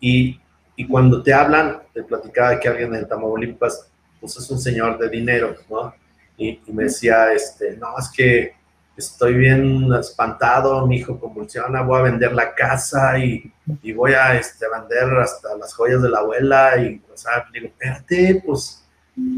[0.00, 0.40] Y,
[0.76, 3.88] y cuando te hablan, te platicaba que alguien en Tamaulipas,
[4.20, 5.94] pues es un señor de dinero, ¿no?
[6.36, 8.52] Y, y me decía, este, no, es que
[8.96, 13.52] estoy bien espantado, mi hijo convulsiona, voy a vender la casa y,
[13.82, 17.66] y voy a este, vender hasta las joyas de la abuela y, o sea, digo,
[17.66, 18.84] espérate, pues,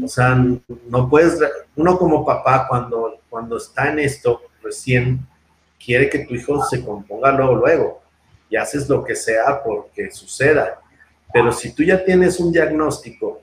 [0.03, 0.35] o sea,
[0.87, 1.39] no puedes,
[1.75, 5.25] uno como papá cuando, cuando está en esto recién
[5.83, 8.01] quiere que tu hijo se componga luego, luego,
[8.49, 10.81] y haces lo que sea porque suceda,
[11.33, 13.41] pero si tú ya tienes un diagnóstico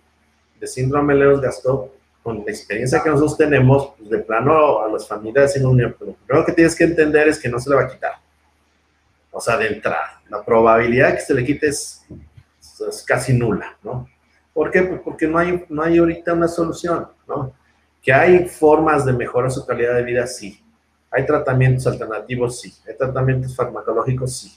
[0.60, 5.08] de síndrome de Leos-Gastaut, con la experiencia que nosotros tenemos, pues de plano a las
[5.08, 7.88] familias pero lo primero que tienes que entender es que no se le va a
[7.88, 8.12] quitar.
[9.30, 12.04] O sea, de entrada, la probabilidad de que se le quite es,
[13.06, 14.08] casi nula, ¿no?
[14.52, 14.82] ¿Por qué?
[14.82, 17.54] Pues porque no hay, no hay ahorita una solución, ¿no?
[18.02, 20.62] Que hay formas de mejorar su calidad de vida, sí.
[21.10, 22.72] Hay tratamientos alternativos, sí.
[22.86, 24.52] Hay tratamientos farmacológicos, sí.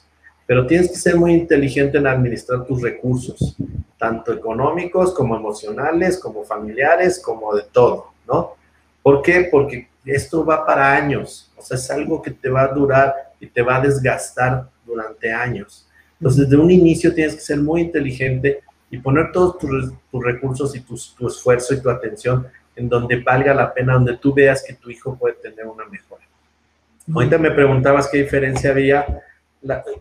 [0.46, 3.56] Pero tienes que ser muy inteligente en administrar tus recursos
[4.02, 8.56] tanto económicos como emocionales, como familiares, como de todo, ¿no?
[9.04, 9.48] ¿Por qué?
[9.52, 13.46] Porque esto va para años, o sea, es algo que te va a durar y
[13.46, 15.88] te va a desgastar durante años.
[16.20, 20.80] Entonces, desde un inicio tienes que ser muy inteligente y poner todos tus, recursos y
[20.80, 20.96] tu,
[21.28, 25.16] esfuerzo y tu atención en donde valga la pena, donde tú veas que tu hijo
[25.16, 26.11] puede tener una mejora.
[27.14, 29.06] Ahorita me preguntabas qué diferencia había.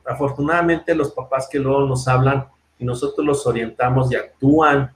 [0.04, 2.46] afortunadamente, los papás que luego nos hablan
[2.78, 4.92] y nosotros los orientamos y actúan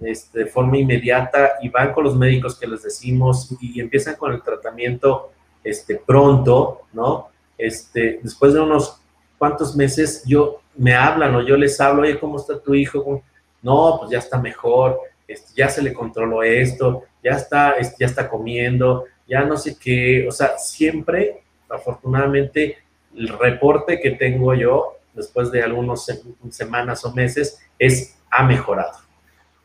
[0.00, 4.32] este, de forma inmediata y van con los médicos que les decimos y, empiezan con
[4.32, 5.32] el tratamiento
[5.64, 7.28] este, pronto, ¿no?
[7.56, 9.00] Este, después de unos
[9.38, 13.22] cuantos meses, yo me hablan o yo les hablo, oye, ¿cómo está tu hijo?
[13.62, 18.06] No, pues ya está mejor, este, ya se le controló esto, ya está, este, ya
[18.06, 22.78] está comiendo, ya no sé qué, o sea, siempre, afortunadamente,
[23.14, 26.06] el reporte que tengo yo después de algunas
[26.50, 28.98] semanas o meses, es ha mejorado.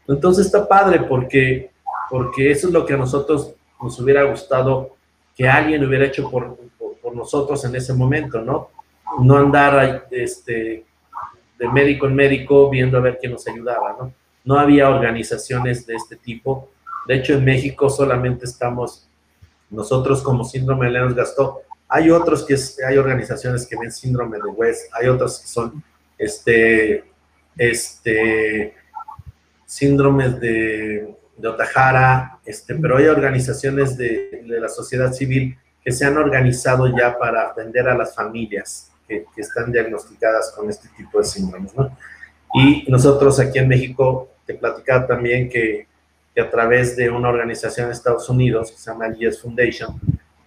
[0.07, 1.71] Entonces está padre porque,
[2.09, 4.95] porque eso es lo que a nosotros nos hubiera gustado
[5.35, 8.69] que alguien hubiera hecho por, por, nosotros en ese momento, ¿no?
[9.19, 10.85] No andar este,
[11.59, 14.13] de médico en médico viendo a ver quién nos ayudaba, ¿no?
[14.45, 16.69] No había organizaciones de este tipo.
[17.05, 19.09] De hecho, en México solamente estamos
[19.69, 21.61] nosotros como síndrome de Lennox Gastó.
[21.93, 22.55] Hay otros que
[22.87, 25.83] hay organizaciones que ven síndrome de West, hay otros que son
[26.17, 27.03] este,
[27.57, 28.73] este,
[29.65, 36.05] síndromes de, de Otajara, este, pero hay organizaciones de, de, la sociedad civil que se
[36.05, 41.17] han organizado ya para atender a las familias que, que están diagnosticadas con este tipo
[41.17, 41.97] de síndromes, ¿no?
[42.53, 45.87] Y nosotros aquí en México, te platicaba también que,
[46.33, 49.99] que, a través de una organización en Estados Unidos que se llama GS Foundation,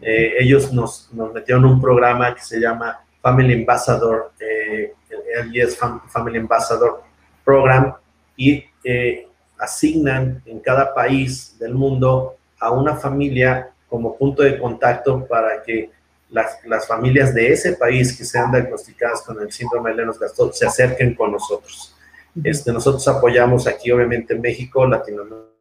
[0.07, 5.79] eh, ellos nos, nos, metieron un programa que se llama Family Ambassador, eh, el GS
[6.09, 7.03] Family Ambassador
[7.43, 7.95] Program,
[8.37, 9.27] y eh,
[9.59, 15.91] asignan en cada país del mundo a una familia como punto de contacto para que
[16.29, 20.67] las, las familias de ese país que sean diagnosticadas con el síndrome de Lennox-Gastaut se
[20.67, 21.95] acerquen con nosotros.
[22.43, 25.54] Este, nosotros apoyamos aquí, obviamente, México, Latinoamérica.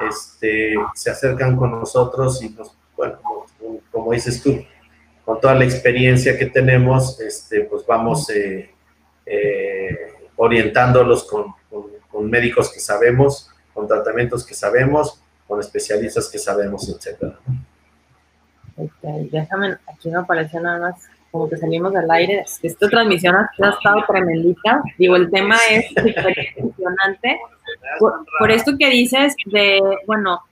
[0.00, 3.18] Este, se acercan con nosotros y, nos, bueno,
[3.90, 4.64] como, dices tú,
[5.24, 8.70] con toda la experiencia que tenemos, este, pues vamos eh,
[9.24, 9.96] eh,
[10.36, 16.88] orientándolos con, con, con, médicos que sabemos, con tratamientos que sabemos, con especialistas que sabemos,
[16.88, 17.38] etcétera.
[18.76, 22.44] Okay, déjame, aquí me apareció nada más como que salimos al aire.
[22.62, 24.80] Esta transmisión ha, estado tremendita.
[24.96, 27.40] Digo, el tema es súper emocionante.
[28.38, 30.42] Por, esto que dices de, bueno,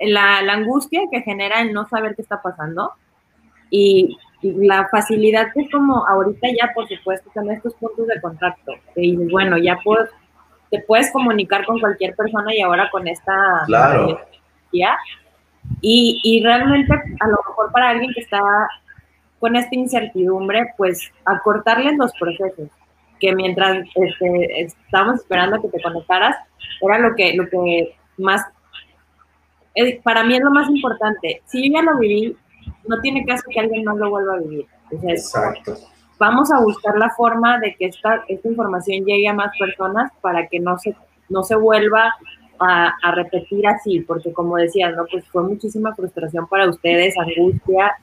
[0.00, 2.90] la, la, angustia que genera el no saber qué está pasando
[3.70, 8.20] y, y, la facilidad que es como ahorita ya, por supuesto, tener estos puntos de
[8.20, 8.72] contacto.
[8.96, 10.10] Y bueno, ya puedes,
[10.72, 13.62] te puedes comunicar con cualquier persona y ahora con esta...
[13.66, 14.20] Claro.
[14.72, 18.40] Y, y realmente, a lo mejor para alguien que está
[19.40, 22.68] con esta incertidumbre, pues acortarles los procesos,
[23.18, 26.36] que mientras este, estábamos esperando a que te conectaras,
[26.80, 28.46] era lo que, lo que más,
[29.74, 31.42] eh, para mí es lo más importante.
[31.46, 32.36] Si yo ya lo viví,
[32.86, 34.66] no tiene caso que alguien no lo vuelva a vivir.
[35.02, 35.74] Exacto.
[36.18, 40.46] Vamos a buscar la forma de que esta, esta información llegue a más personas para
[40.48, 40.94] que no se,
[41.30, 42.14] no se vuelva
[42.58, 45.06] a, a, repetir así, porque como decías, ¿no?
[45.10, 47.94] Pues fue muchísima frustración para ustedes, angustia,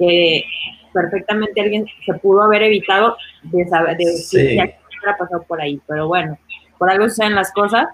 [0.00, 0.44] que
[0.92, 4.38] perfectamente alguien se pudo haber evitado de saber de sí.
[4.38, 6.38] si hubiera pasado por ahí, pero bueno,
[6.78, 7.86] por algo suceden las cosas.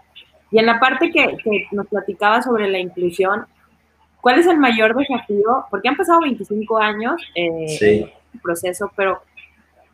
[0.50, 3.46] Y en la parte que, que nos platicaba sobre la inclusión,
[4.20, 5.66] ¿cuál es el mayor desafío?
[5.70, 8.06] Porque han pasado 25 años eh, sí.
[8.32, 9.20] el proceso, pero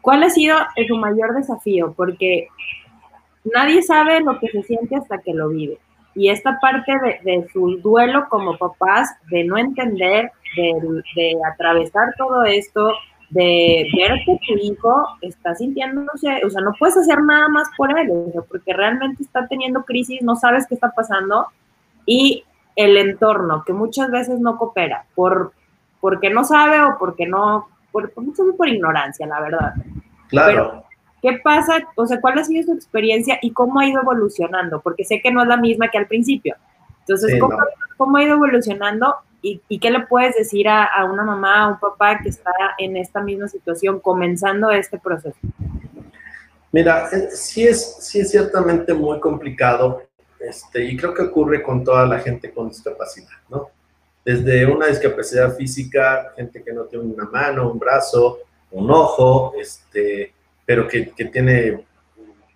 [0.03, 1.95] ¿cuál ha sido su mayor desafío?
[1.97, 2.49] Porque
[3.45, 5.79] nadie sabe lo que se siente hasta que lo vive.
[6.15, 12.15] Y esta parte de, de su duelo como papás, de no entender, de, de, atravesar
[12.19, 12.93] todo esto,
[13.31, 17.99] de ver que tu hijo está sintiéndose, o sea, no puedes hacer nada más por
[17.99, 18.11] él,
[18.49, 21.47] porque realmente está teniendo crisis, no sabes qué está pasando,
[22.05, 22.45] y
[22.77, 25.53] el entorno, que muchas veces no coopera, por
[26.01, 29.75] porque no sabe o porque no, por, muchas veces por ignorancia, la verdad.
[30.29, 30.53] Claro.
[30.53, 30.85] Pero,
[31.23, 31.89] ¿Qué pasa?
[31.95, 34.81] O sea, ¿cuál ha sido su experiencia y cómo ha ido evolucionando?
[34.83, 36.57] Porque sé que no es la misma que al principio.
[37.01, 37.65] Entonces, Sí, ¿cómo, no.
[37.97, 41.69] cómo ha ido evolucionando y, y qué le puedes decir a, a, una mamá, a
[41.69, 45.39] un papá que está en esta misma situación, comenzando este proceso?
[46.73, 50.03] Mira, eh, sí es, sí es ciertamente muy complicado
[50.41, 53.69] este, y creo que ocurre con toda la gente con discapacidad, ¿no?
[54.25, 58.39] Desde una discapacidad física, gente que no tiene una mano, un brazo,
[58.71, 60.33] un ojo, este,
[60.65, 61.85] pero que, que tiene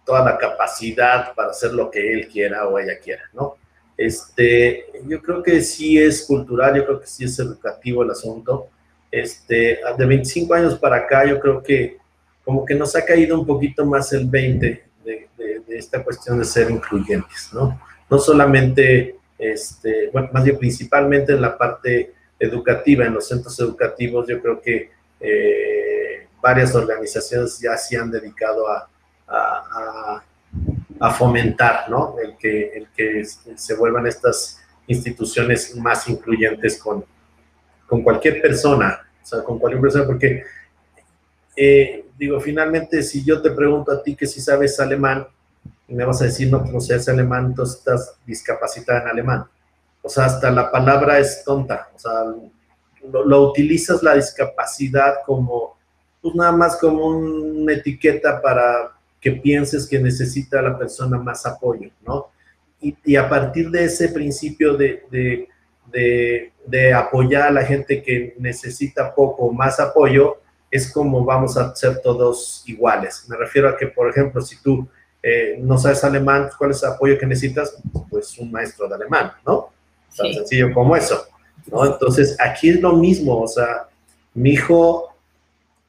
[0.05, 3.57] toda la capacidad para hacer lo que él quiera o ella quiera, ¿no?
[3.97, 8.69] Este, yo creo que sí es cultural, yo creo que sí es educativo el asunto.
[9.11, 11.97] Este, de 25 años para acá, yo creo que
[12.45, 16.39] como que nos ha caído un poquito más el 20 de, de, de esta cuestión
[16.39, 17.81] de ser incluyentes, ¿no?
[18.09, 24.29] No solamente, este, bueno, más bien principalmente en la parte educativa, en los centros educativos,
[24.29, 26.16] yo creo que eh,
[26.47, 30.23] varias organizaciones ya se han dedicado a,
[31.19, 32.15] fomentar, ¿no?
[32.23, 33.25] El que,
[33.57, 37.05] se vuelvan estas instituciones más incluyentes con,
[38.05, 40.45] cualquier persona, o sea, con cualquier persona, porque,
[41.57, 45.27] eh, digo, finalmente, si yo te pregunto a ti que si sabes alemán,
[45.89, 49.45] y me vas a decir, no, no sé alemán, entonces estás discapacitada en alemán.
[50.03, 52.13] O sea, hasta la palabra es tonta, o sea,
[53.11, 55.76] lo utilizas la discapacidad como,
[56.27, 61.89] pues nada más como una etiqueta para que pienses que necesita la persona más apoyo,
[62.05, 62.31] ¿no?
[62.81, 65.49] Y, y a partir de ese principio de, de,
[65.93, 71.77] de, de, apoyar a la gente que necesita poco más apoyo, es como vamos a
[71.77, 73.25] ser todos iguales.
[73.29, 74.89] Me refiero a que, por ejemplo, si tú
[75.23, 77.81] eh, no sabes alemán, ¿cuál es el apoyo que necesitas?
[78.11, 79.71] Pues un maestro de alemán, ¿no?
[80.17, 81.25] Tan sencillo como eso,
[81.71, 81.87] ¿no?
[81.87, 83.87] Entonces, aquí es lo mismo, o sea,
[84.35, 85.16] mi hijo,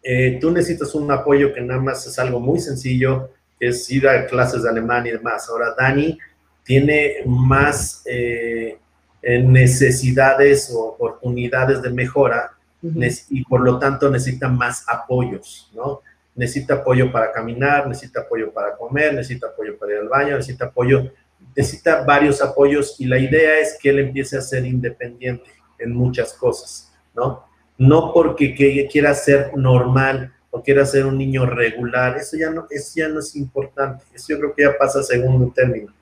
[0.10, 4.26] eh, tú necesitas un apoyo que nada más es algo muy sencillo, es ir a
[4.26, 5.50] clases de alemán y demás.
[5.50, 6.18] Ahora, Dani
[6.64, 8.78] tiene más eh,
[9.22, 16.02] necesidades o oportunidades de mejora y por lo tanto necesita más apoyos, ¿no?
[16.36, 20.66] necesita apoyo para caminar, necesita apoyo para comer, necesita apoyo para ir al baño, necesita
[20.66, 21.12] apoyo,
[21.54, 26.34] necesita varios apoyos y la idea es que él empiece a ser independiente en muchas
[26.34, 27.47] cosas, ¿no?
[27.78, 32.92] No porque quiera ser normal o quiera ser un niño regular, eso ya no, eso
[32.96, 35.94] ya no es importante, eso yo creo que ya pasa a segundo término.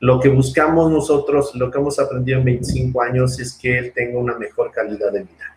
[0.00, 4.18] Lo que buscamos nosotros, lo que hemos aprendido en 25 años es que él tenga
[4.18, 5.56] una mejor calidad de vida.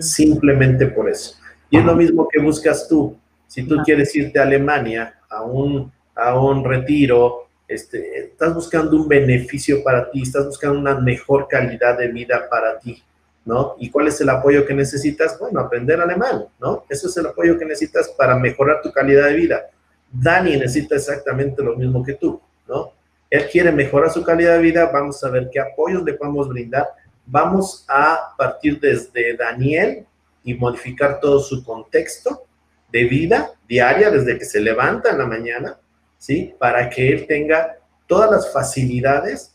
[0.00, 1.36] Simplemente por eso.
[1.70, 3.16] Y es lo mismo que buscas tú
[3.48, 9.08] si tú quieres irte a Alemania a un, a un retiro, este, estás buscando un
[9.08, 13.02] beneficio para ti, estás buscando una mejor calidad de vida para ti,
[13.48, 13.76] ¿no?
[13.78, 15.38] ¿Y cuál es el apoyo que necesitas?
[15.38, 16.84] Bueno, aprender alemán, ¿no?
[16.86, 19.70] Eso es el apoyo que necesitas para mejorar tu calidad de vida.
[20.12, 22.92] Dani necesita exactamente lo mismo que tú, ¿no?
[23.30, 26.88] Él quiere mejorar su calidad de vida, vamos a ver qué apoyos le podemos brindar.
[27.24, 30.04] Vamos a partir desde Daniel
[30.44, 32.44] y modificar todo su contexto
[32.92, 35.78] de vida diaria desde que se levanta en la mañana,
[36.18, 36.54] ¿sí?
[36.58, 39.54] Para que él tenga todas las facilidades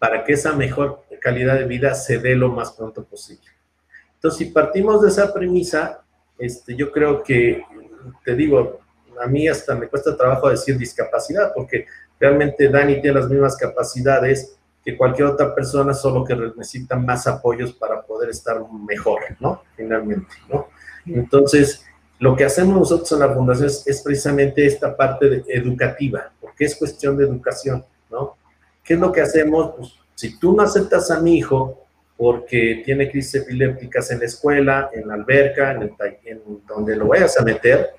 [0.00, 3.46] para que esa mejor calidad de vida se dé lo más pronto posible.
[4.14, 6.02] Entonces, si partimos de esa premisa,
[6.38, 7.62] este, yo creo que,
[8.24, 8.80] te digo,
[9.22, 11.86] a mí hasta me cuesta trabajo decir discapacidad, porque
[12.18, 17.72] realmente Dani tiene las mismas capacidades que cualquier otra persona, solo que necesita más apoyos
[17.74, 18.58] para poder estar
[18.88, 19.62] mejor, ¿no?
[19.76, 20.68] Finalmente, ¿no?
[21.04, 21.84] Entonces,
[22.18, 27.16] lo que hacemos nosotros en la fundación es, precisamente esta parte educativa, porque es cuestión
[27.18, 28.36] de educación, ¿no?
[28.90, 29.72] ¿Qué es lo que hacemos?
[29.76, 34.90] Pues, si tú no aceptas a mi hijo porque tiene crisis epilépticas en la escuela,
[34.92, 35.70] en la alberca,
[36.24, 37.90] en, donde lo vayas a meter,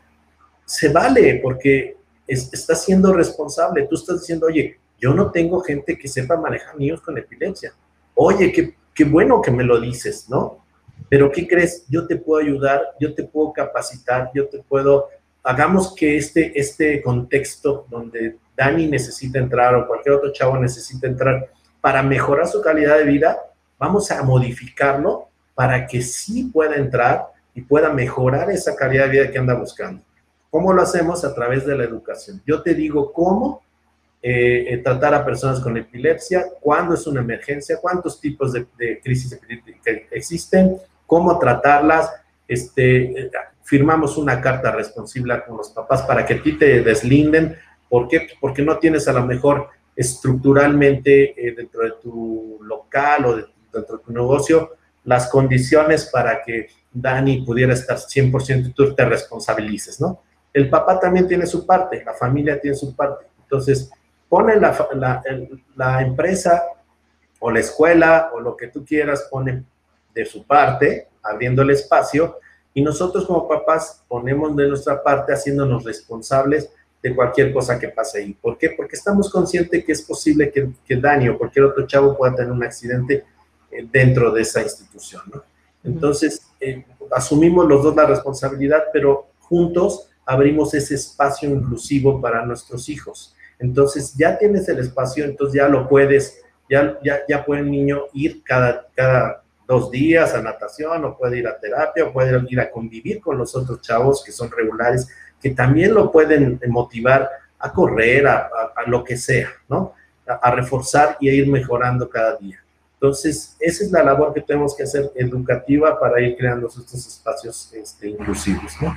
[0.66, 1.96] se vale porque
[2.28, 3.88] está siendo responsable.
[3.88, 7.74] Tú estás diciendo, oye, yo no tengo gente que sepa manejar niños con epilepsia.
[8.14, 10.66] Oye, qué, qué bueno que me lo dices, ¿no?
[11.08, 11.86] Pero ¿qué crees?
[11.88, 15.08] Yo te puedo ayudar, yo te puedo capacitar, yo te puedo...
[15.42, 21.50] Hagamos que este, este contexto donde Dani necesita entrar o cualquier otro chavo necesita entrar
[21.82, 23.40] para mejorar su calidad de vida,
[23.80, 29.32] vamos a modificarlo para que sí pueda entrar y pueda mejorar esa calidad de vida
[29.32, 30.04] que anda buscando.
[30.52, 31.26] ¿Cómo lo hacemos?
[31.26, 32.40] A través de la educación.
[32.46, 33.64] Yo te digo cómo
[34.22, 38.68] eh, eh, tratar a personas con epilepsia, cuándo es una emergencia, cuántos tipos de,
[39.02, 39.40] crisis
[40.12, 42.14] existen, cómo tratarlas.
[42.48, 43.32] Este,
[43.64, 47.58] firmamos una carta responsiva con los papás para que a ti te deslinden.
[47.92, 48.26] ¿Por qué?
[48.40, 54.04] Porque no tienes a lo mejor estructuralmente eh, dentro de tu local o dentro de
[54.06, 60.22] tu negocio las condiciones para que Dani pudiera estar 100% y tú te responsabilices, ¿no?
[60.54, 63.26] El papá también tiene su parte, la familia tiene su parte.
[63.42, 63.92] Entonces,
[64.30, 65.22] pone la, la,
[65.76, 66.64] la empresa
[67.40, 69.66] o la escuela o lo que tú quieras, pone
[70.14, 72.38] de su parte, abriendo el espacio,
[72.74, 78.20] y nosotros como papás ponemos de nuestra parte haciéndonos responsables de cualquier cosa que pase
[78.20, 78.34] ahí.
[78.34, 78.72] ¿Por qué?
[78.72, 82.52] Porque estamos conscientes que es posible que, que Dani o cualquier otro chavo pueda tener
[82.52, 83.26] un accidente
[83.72, 85.44] eh, dentro de esa institución, ¿no?
[85.84, 92.88] Entonces, eh, asumimos los dos la responsabilidad, pero juntos abrimos ese espacio inclusivo para nuestros
[92.90, 93.36] hijos.
[93.58, 98.04] Entonces, ya tienes el espacio, entonces ya lo puedes, ya, ya, ya puede el niño
[98.14, 102.60] ir cada, cada dos días a natación, o puede ir a terapia, o puede ir
[102.60, 105.08] a convivir con los otros chavos que son regulares,
[105.42, 107.30] que también lo pueden motivar
[107.60, 108.50] a correr, a,
[108.88, 109.94] lo que sea, ¿no?
[110.28, 112.64] A, reforzar y a ir mejorando cada día.
[112.94, 117.74] Entonces, esa es la labor que tenemos que hacer educativa para ir creando estos espacios
[117.74, 118.96] este, inclusivos, ¿no?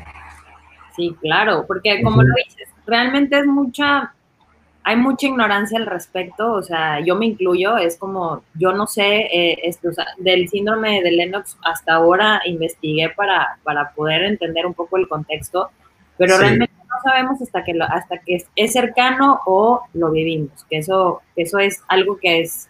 [0.94, 4.14] Sí, claro, porque como lo dices, realmente es mucha
[4.86, 9.20] hay mucha ignorancia al respecto, o sea, yo me incluyo, es como, yo no sé,
[9.32, 14.66] eh, esto, o sea, del síndrome de Lennox hasta ahora investigué para, para poder entender
[14.66, 15.70] un poco el contexto,
[16.16, 20.78] pero realmente no sabemos hasta que, lo, hasta que es, cercano o lo vivimos, que
[20.78, 22.68] eso, eso es algo que es,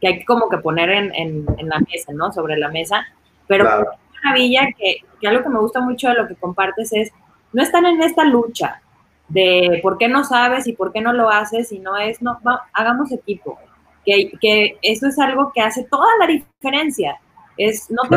[0.00, 2.32] que hay como que poner en, en, la mesa, ¿no?
[2.32, 3.06] Sobre la mesa,
[3.46, 3.90] pero claro.
[4.22, 7.10] maravilla que, que algo que me gusta mucho de lo que compartes es,
[7.52, 8.80] no están en esta lucha,
[9.28, 12.38] de por qué no sabes y por qué no lo haces, y no es, no,
[12.72, 13.58] hagamos equipo,
[14.04, 17.18] que, que eso es algo que hace toda la diferencia.
[17.56, 18.16] Es, no te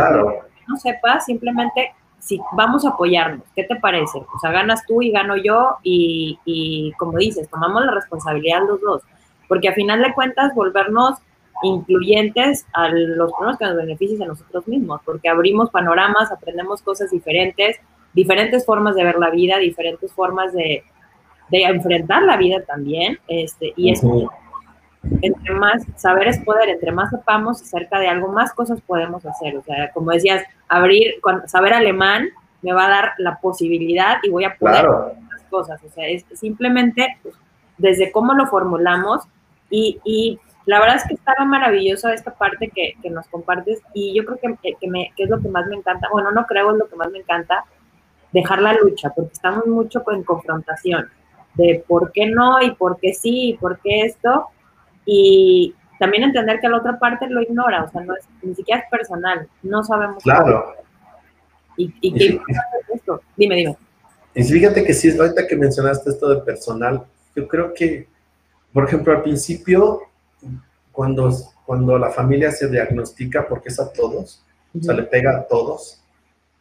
[0.68, 4.20] no sepas, simplemente si vamos a apoyarnos, ¿qué te parece?
[4.20, 8.80] O sea, ganas tú y gano yo y, y como dices, tomamos la responsabilidad los
[8.80, 9.02] dos,
[9.48, 11.16] porque a final de cuentas volvernos
[11.64, 17.12] incluyentes a los problemas que nos benefician a nosotros mismos, porque abrimos panoramas, aprendemos cosas
[17.12, 17.78] diferentes,
[18.14, 20.84] diferentes formas de ver la vida, diferentes formas de,
[21.50, 24.02] de enfrentar la vida también, este, y es
[25.22, 29.58] entre más, saber es poder, entre más sepamos acerca de algo, más cosas podemos hacer,
[29.58, 31.16] o sea, como decías, abrir,
[31.48, 32.30] saber alemán
[32.62, 36.08] me va a dar la posibilidad y voy a poder hacer las cosas, o sea,
[36.08, 37.36] es simplemente pues,
[37.78, 39.24] desde cómo lo formulamos
[39.70, 44.14] y, y la verdad es que estaba maravilloso esta parte que, que nos compartes y
[44.16, 46.72] yo creo que, que, me, que, es lo que más me encanta, bueno, no creo
[46.72, 47.66] es lo que más me encanta,
[48.32, 51.10] dejar la lucha, porque estamos mucho en confrontación
[51.56, 54.48] de por qué no y por qué sí y por qué esto,
[55.14, 58.80] y también entender que la otra parte lo ignora, o sea, no es, ni siquiera
[58.80, 60.24] es personal, no sabemos.
[60.24, 60.74] Claro.
[61.76, 63.22] ¿Y, y qué es esto?
[63.36, 63.78] Dime, dime.
[64.34, 67.04] Y fíjate que sí, ahorita que mencionaste esto de personal,
[67.36, 68.08] yo creo que,
[68.72, 70.04] por ejemplo, al principio
[70.94, 71.30] cuando,
[71.66, 74.42] cuando la familia se diagnostica, porque es a todos,
[74.74, 76.02] o sea, le pega a todos,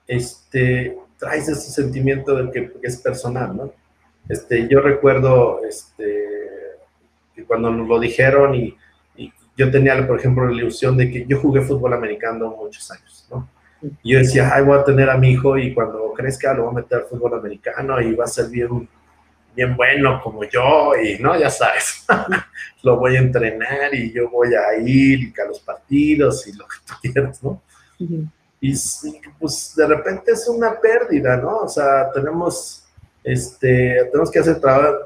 [0.09, 3.73] este, traes ese sentimiento de que, es personal, ¿no?
[4.29, 6.40] Este, yo recuerdo este,
[7.45, 8.77] cuando nos lo dijeron y,
[9.57, 13.47] yo tenía, por ejemplo, la ilusión de que yo jugué fútbol americano muchos años, ¿no?
[14.03, 16.73] Y yo decía, ay, voy a tener a mi hijo y cuando crezca lo voy
[16.73, 18.89] a meter al fútbol americano y va a ser bien
[19.55, 22.05] bien bueno como yo y no, ya sabes,
[22.83, 26.77] lo voy a entrenar y yo voy a ir a los partidos y lo que
[26.87, 27.61] tú quieras, ¿no?
[28.61, 28.75] Y
[29.39, 31.59] pues de repente es una pérdida, ¿no?
[31.59, 32.80] O sea, tenemos,
[33.25, 34.61] este, tenemos que hacer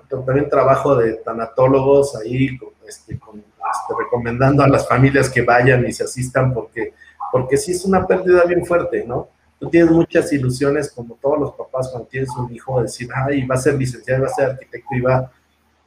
[0.09, 5.93] también trabajo de tanatólogos ahí, este, con, este, recomendando a las familias que vayan y
[5.93, 6.95] se asistan porque,
[7.33, 9.29] porque sí es una pérdida bien fuerte, ¿no?
[9.65, 13.55] tú tienes muchas ilusiones, como todos los papás cuando tienes un hijo, decir, ay, va
[13.55, 15.31] a ser licenciado, va a ser arquitecto y va,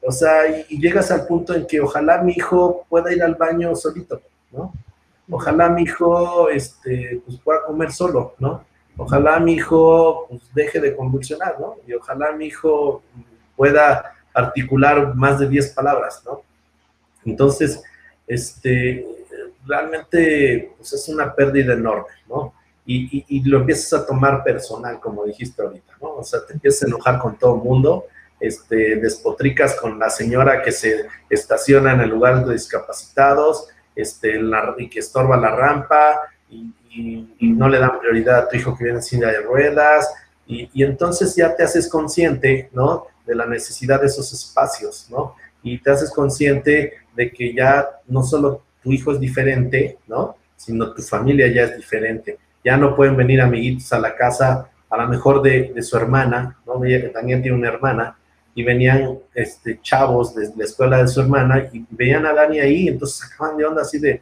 [0.02, 3.76] o sea, y, llegas al punto en que ojalá mi hijo pueda ir al baño
[3.76, 4.22] solito,
[4.52, 4.74] ¿no?
[5.30, 8.64] Ojalá mi hijo, este, pues pueda comer solo, ¿no?
[8.98, 11.76] Ojalá mi hijo, pues, deje de convulsionar, ¿no?
[11.88, 13.02] Y ojalá mi hijo
[13.56, 16.42] pueda articular más de 10 palabras, ¿no?
[17.26, 17.82] Entonces,
[18.26, 19.06] este,
[19.66, 22.54] realmente, pues es una pérdida enorme, ¿no?
[22.88, 26.16] y, lo empiezas a tomar personal, como dijiste ahorita, ¿no?
[26.16, 28.06] O sea, te empiezas a enojar con todo el mundo,
[28.40, 34.40] este, despotricas con la señora que se estaciona en el lugar de discapacitados, este,
[34.78, 36.74] y que estorba la rampa, y,
[37.40, 40.10] no le dan prioridad a tu hijo que viene en silla de ruedas,
[40.46, 43.08] y, entonces ya te haces consciente, ¿no?
[43.26, 45.36] De la necesidad de esos espacios, ¿no?
[45.62, 50.38] Y te haces consciente de que ya no solo tu hijo es diferente, ¿no?
[50.56, 52.38] Sino tu familia ya es diferente
[52.68, 56.82] ya no pueden venir amiguitos a la casa, a lo mejor de, su hermana, ¿no?
[57.14, 58.18] También tiene una hermana,
[58.54, 62.88] y venían este, chavos de la escuela de su hermana y veían a Dani ahí,
[62.90, 64.22] entonces sacaban de onda así de,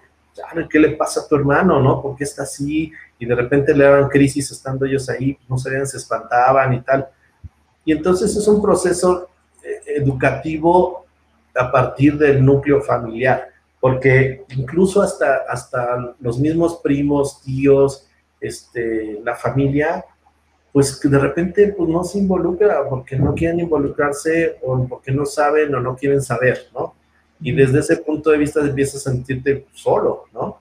[0.69, 2.01] ¿qué le pasa a tu hermano, no?
[2.01, 2.91] ¿Por qué está así?
[3.17, 7.07] Y de repente le daban crisis estando ellos ahí, no sabían, se espantaban y tal.
[7.85, 9.29] Y entonces es un proceso
[9.63, 11.05] eh, educativo
[11.55, 18.07] a partir del núcleo familiar, porque incluso hasta, hasta los mismos primos, tíos,
[18.41, 20.03] este, la familia,
[20.73, 25.25] pues que de repente pues, no se involucra porque no quieren involucrarse o porque no
[25.25, 26.93] saben o no quieren saber, ¿no?
[27.39, 30.59] Y desde ese punto de vista empiezas a sentirte solo, ¿no?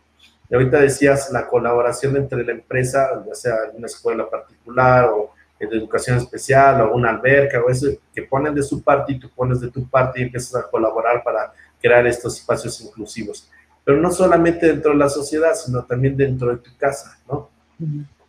[0.49, 5.77] Y ahorita decías la colaboración entre la empresa, ya sea una escuela particular o de
[5.77, 9.61] educación especial o una alberca o eso, que ponen de su parte y tú pones
[9.61, 13.51] de tu parte y empiezas a colaborar para crear estos espacios inclusivos.
[13.85, 17.51] Pero no solamente dentro de la sociedad, sino también dentro de tu casa, ¿no?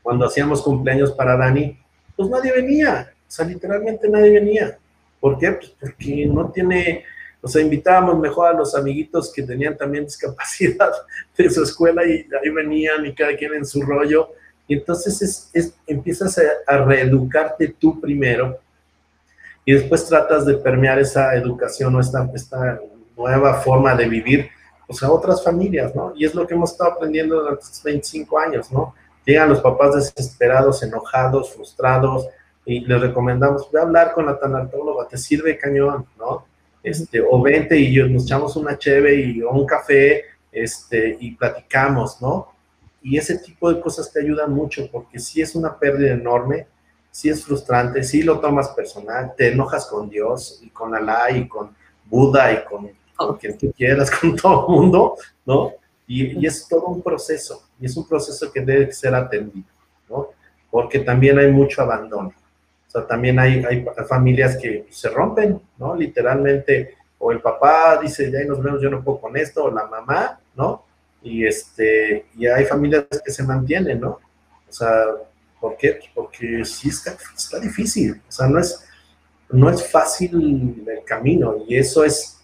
[0.02, 1.78] Cuando hacíamos cumpleaños para Dani,
[2.16, 4.78] pues nadie venía, o sea, literalmente nadie venía.
[5.20, 5.52] ¿Por qué?
[5.54, 7.04] Pues porque no tiene,
[7.46, 10.92] o sea, invitábamos mejor a los amiguitos que tenían también discapacidad
[11.38, 14.30] de su escuela y ahí venían y cada quien en su rollo.
[14.68, 18.58] Y entonces es, empiezas a, reeducarte tú primero
[19.64, 22.80] y después tratas de permear esa educación o esta, esta
[23.16, 24.50] nueva forma de vivir
[24.88, 26.14] pues, a otras familias, ¿no?
[26.16, 28.96] Y es lo que hemos estado aprendiendo durante estos 25 años, ¿no?
[29.24, 32.28] Llegan los papás desesperados, enojados, frustrados,
[32.66, 36.55] y les recomendamos, ve a hablar con la tanatóloga, te sirve cañón, ¿no?
[36.86, 42.22] Este, o vente y nos echamos una cheve y, o un café, este, y platicamos,
[42.22, 42.54] ¿no?
[43.02, 46.68] Y ese tipo de cosas te ayudan mucho, porque si es una pérdida enorme,
[47.10, 51.48] si es frustrante, si lo tomas personal, te enojas con Dios y con Alá y
[51.48, 51.76] con
[52.06, 52.92] Buda y con
[53.40, 55.74] quien tú quieras, con todo el mundo, ¿no?
[56.06, 59.66] Y, es todo un proceso, y es un proceso que debe ser atendido,
[60.08, 60.28] ¿no?
[60.70, 62.32] Porque también hay mucho abandono.
[63.04, 65.96] También hay, hay familias que se rompen, ¿no?
[65.96, 69.86] Literalmente, o el papá dice, ya nos vemos, yo no puedo con esto, o la
[69.88, 70.86] mamá, ¿no?
[71.22, 74.20] Y, este, y hay familias que se mantienen, ¿no?
[74.68, 75.06] O sea,
[75.60, 76.00] ¿por qué?
[76.14, 78.88] Porque sí está, está difícil, o sea, no es,
[79.50, 82.36] no es fácil el camino y eso es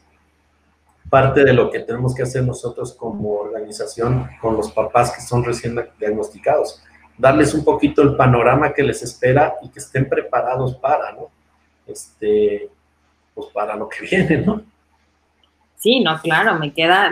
[1.09, 5.43] parte de lo que tenemos que hacer nosotros como organización con los papás que son
[5.43, 6.81] recién diagnosticados.
[7.21, 11.29] Darles un poquito el panorama que les espera y que estén preparados para, ¿no?
[11.85, 12.67] Este,
[13.35, 14.63] pues para lo que viene, ¿no?
[15.77, 17.11] Sí, no, claro, me queda,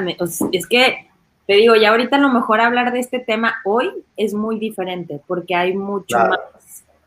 [0.52, 1.08] es que
[1.46, 5.22] te digo, ya ahorita a lo mejor hablar de este tema hoy es muy diferente
[5.28, 6.40] porque hay mucho más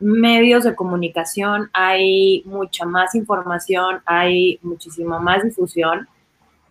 [0.01, 6.09] medios de comunicación, hay mucha más información, hay muchísimo más difusión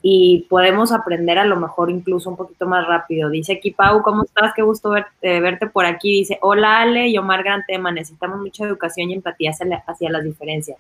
[0.04, 3.30] y podemos aprender a lo mejor incluso un poquito más rápido.
[3.30, 4.54] Dice aquí Pau, ¿cómo estás?
[4.56, 6.12] Qué gusto eh, verte por aquí.
[6.12, 10.78] Dice, hola Ale y Omar, gran tema, necesitamos mucha educación y empatía hacia, las diferencias.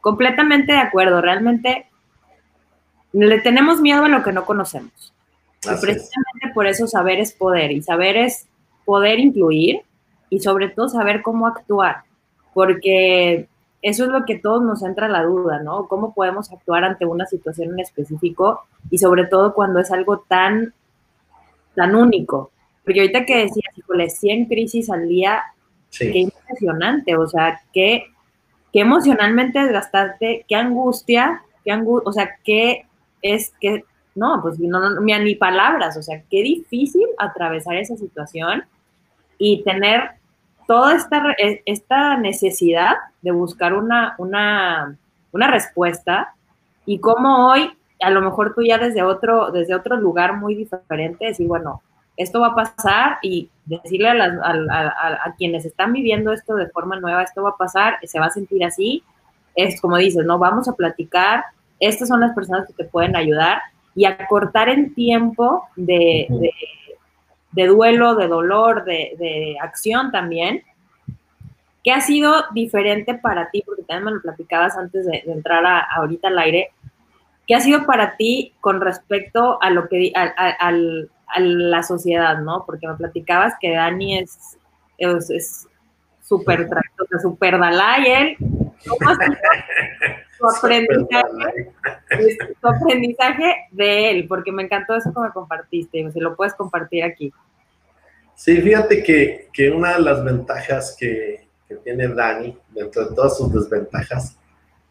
[0.00, 1.86] Completamente de acuerdo, realmente
[3.12, 5.14] le tenemos miedo a lo que no conocemos.
[5.64, 8.46] y precisamente por eso saber es poder y saber es
[8.84, 9.80] poder incluir
[10.30, 12.02] y sobre todo saber cómo actuar,
[12.52, 13.48] porque
[13.82, 15.86] eso es lo que todos nos entra la duda, ¿no?
[15.86, 20.74] ¿Cómo podemos actuar ante una situación en específico y sobre todo cuando es algo tan,
[21.74, 22.50] tan único?
[22.84, 25.42] Porque ahorita que decías, híjole, 100 crisis al día,
[25.96, 28.06] qué impresionante, o sea, qué,
[28.72, 32.86] qué emocionalmente desgastarte, qué angustia, qué angustia, o sea, qué
[33.22, 38.64] es, que, no, pues no, no, ni palabras, o sea, qué difícil atravesar esa situación
[39.38, 40.17] y tener
[40.68, 44.96] toda esta, e, esta necesidad de buscar una, una,
[45.32, 46.34] una respuesta
[46.84, 51.24] y cómo hoy, a lo mejor tú ya desde otro, desde otro lugar muy diferente,
[51.24, 51.80] decir, bueno,
[52.18, 57.00] esto va a pasar y decirle a, a, a, quienes están viviendo esto de forma
[57.00, 59.02] nueva, esto va a pasar, se va a sentir así,
[59.54, 61.44] es como dices, no, vamos a platicar,
[61.80, 63.62] estas son las personas que te pueden ayudar
[63.94, 66.50] y acortar el tiempo de, de
[67.52, 70.62] de duelo, de dolor, de, acción también.
[71.82, 73.62] ¿Qué ha sido diferente para ti?
[73.64, 76.70] Porque también me lo platicabas antes de, entrar a, ahorita al aire.
[77.46, 80.72] ¿Qué ha sido para ti con respecto a lo que a,
[81.38, 82.64] la sociedad, no?
[82.66, 84.58] Porque me platicabas que Dani es
[84.98, 85.66] es
[86.22, 86.68] súper
[87.22, 88.36] súper Dalai, él.
[88.86, 89.36] ¿Cómo ha sido
[90.38, 91.72] tu aprendizaje,
[92.60, 94.26] tu aprendizaje de él?
[94.28, 97.32] Porque me encantó eso que me compartiste, se lo puedes compartir aquí.
[98.34, 103.36] Sí, fíjate que, que una de las ventajas que, que, tiene Dani, dentro de todas
[103.36, 104.36] sus desventajas,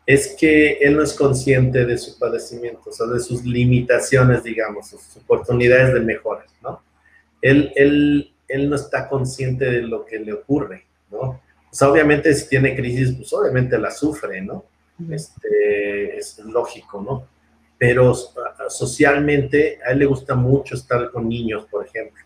[0.05, 4.89] es que él no es consciente de su padecimiento, o sea, de sus limitaciones, digamos,
[4.89, 6.81] sus oportunidades de mejora, ¿no?
[7.41, 11.41] Él, él, él no está consciente de lo que le ocurre, ¿no?
[11.71, 14.65] O sea, obviamente si tiene crisis, pues obviamente la sufre, ¿no?
[15.11, 17.27] Este, es lógico, ¿no?
[17.77, 18.15] Pero
[18.69, 22.23] socialmente a él le gusta mucho estar con niños, por ejemplo.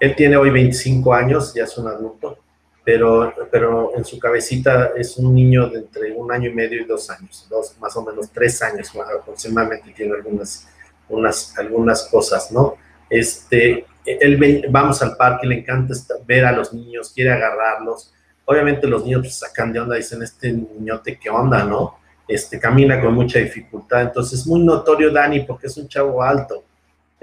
[0.00, 2.38] Él tiene hoy 25 años, ya es un adulto,
[2.84, 6.84] pero, pero en su cabecita es un niño de entre un año y medio y
[6.84, 8.90] dos años, dos, más o menos tres años
[9.20, 10.68] aproximadamente, tiene algunas,
[11.08, 12.76] unas, algunas cosas, ¿no?
[13.08, 15.94] Este, él vamos al parque, le encanta
[16.26, 18.12] ver a los niños, quiere agarrarlos.
[18.46, 21.98] Obviamente los niños sacan de onda, dicen, este niñote, ¿qué onda, no?
[22.28, 24.02] Este, camina con mucha dificultad.
[24.02, 26.64] Entonces, es muy notorio Dani porque es un chavo alto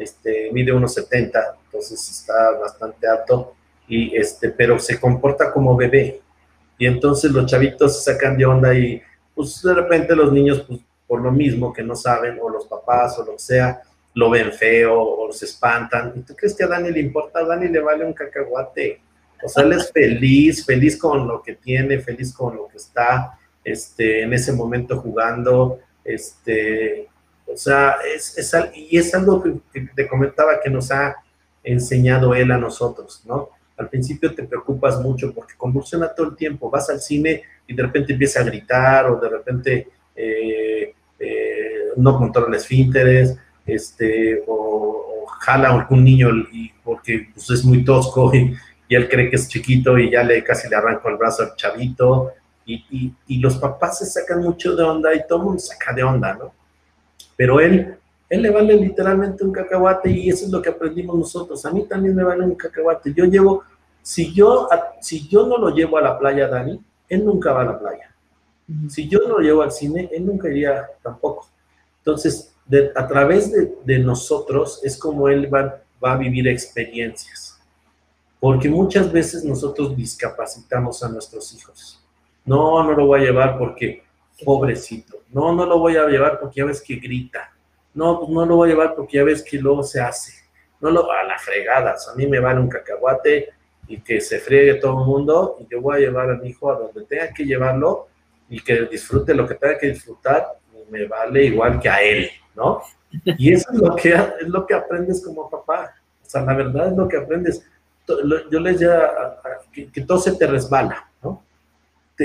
[0.02, 3.56] este, mide unos 70, entonces está bastante alto,
[3.88, 6.22] y este, pero se comporta como bebé.
[6.78, 9.02] Y entonces los chavitos sacan de onda y
[9.36, 13.20] pues de repente los niños, pues por lo mismo que no saben, o los papás
[13.20, 13.82] o lo que sea,
[14.14, 16.14] lo ven feo o se espantan.
[16.16, 17.44] ¿Y tú crees que a Dani le importa?
[17.46, 19.02] Dani le vale un cacahuate.
[19.44, 23.38] O sea, él es feliz, feliz con lo que tiene, feliz con lo que está
[23.64, 25.80] este, en ese momento jugando.
[26.04, 27.08] Este,
[27.46, 31.16] o sea, es, es, y es algo que, te comentaba que nos ha
[31.64, 33.50] enseñado él a nosotros, ¿no?
[33.78, 37.84] Al principio te preocupas mucho porque convulsiona todo el tiempo, vas al cine y de
[37.84, 45.70] repente empieza a gritar o de repente eh, eh, no controla esfínteres, este, o, jala
[45.70, 48.56] a algún niño y, porque pues, es muy tosco y,
[48.96, 52.34] él cree que es chiquito y ya le casi le arranca el brazo al chavito
[52.66, 55.94] y, y, y los papás se sacan mucho de onda y todo el mundo saca
[55.94, 56.54] de onda, ¿no?
[57.42, 57.98] pero él,
[58.30, 61.66] él le vale literalmente un cacahuate y eso es lo que aprendimos nosotros.
[61.66, 63.16] A mí también me vale un cacahuate.
[63.16, 63.64] Yo llevo,
[64.04, 64.70] si yo,
[65.00, 66.80] si yo no lo llevo a la playa, Dani,
[67.10, 68.14] él nunca va a la playa.
[68.90, 71.48] Si yo no lo llevo al cine, él nunca iría tampoco.
[71.98, 72.54] Entonces,
[72.96, 73.52] a través
[73.84, 77.51] de, nosotros es como él va, va a vivir experiencias.
[78.42, 82.04] Porque muchas veces nosotros discapacitamos a nuestros hijos.
[82.44, 84.04] No, no lo voy a llevar porque
[84.44, 85.20] pobrecito.
[85.30, 87.54] No, no lo voy a llevar porque ya ves que grita.
[87.94, 90.34] No, pues no lo voy a llevar porque ya ves que luego se hace.
[90.80, 91.92] No lo a la fregada.
[91.92, 93.50] a mí me vale un cacahuate
[93.88, 96.72] y que se friegue todo el mundo y yo voy a llevar a mi hijo
[96.72, 98.08] a donde tenga que llevarlo
[98.50, 100.48] y que disfrute lo que tenga que disfrutar,
[100.90, 102.82] me vale igual que a él, ¿no?
[103.38, 105.94] Y eso es lo que, es lo que aprendes como papá.
[106.26, 107.66] O sea, la verdad es lo que aprendes.
[108.08, 109.40] Yo les ya
[109.72, 111.44] que, que todo se te resbala, ¿no?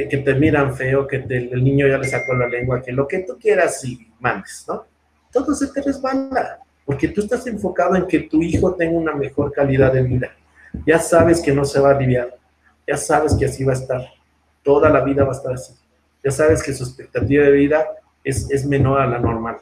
[0.05, 3.21] que te miran feo, que el niño ya le sacó la lengua, que lo que
[3.21, 4.85] tú quieras y mandes, ¿no?
[5.33, 9.53] Todo se te resbala, porque tú estás enfocado en que tu hijo tenga una mejor
[9.53, 10.31] calidad de vida.
[10.87, 12.37] Ya sabes que no se va a aliviar,
[12.87, 14.03] ya sabes que así va a estar,
[14.63, 15.73] toda la vida va a estar así.
[16.23, 17.87] Ya sabes que su expectativa de vida
[18.23, 19.59] es, es menor a la normal,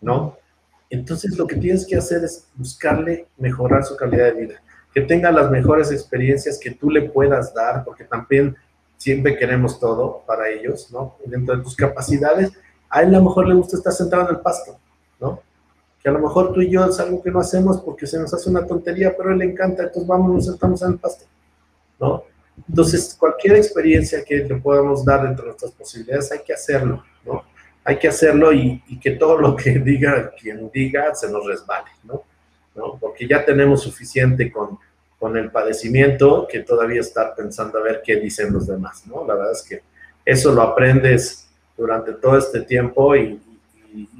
[0.00, 0.36] ¿no?
[0.90, 4.62] Entonces lo que tienes que hacer es buscarle mejorar su calidad de vida,
[4.96, 8.56] que tenga las mejores experiencias que tú le puedas dar, porque también
[8.96, 11.18] siempre queremos todo para ellos, ¿no?
[11.26, 12.52] Dentro de tus capacidades,
[12.88, 14.78] a él a lo mejor le gusta estar sentado en el pasto,
[15.20, 15.42] ¿no?
[16.02, 18.32] Que a lo mejor tú y yo es algo que no hacemos porque se nos
[18.32, 21.26] hace una tontería, pero a él le encanta, entonces vamos, nos sentamos en el pasto,
[22.00, 22.24] ¿no?
[22.66, 27.42] Entonces, cualquier experiencia que le podamos dar dentro de nuestras posibilidades, hay que hacerlo, ¿no?
[27.84, 31.90] Hay que hacerlo y, y que todo lo que diga quien diga se nos resbale,
[32.04, 32.22] ¿no?
[32.76, 32.98] ¿No?
[33.00, 34.78] Porque ya tenemos suficiente con
[35.18, 39.26] con el padecimiento que todavía estar pensando a ver qué dicen los demás, ¿no?
[39.26, 39.82] La verdad es que
[40.24, 43.42] eso lo aprendes durante todo este tiempo y,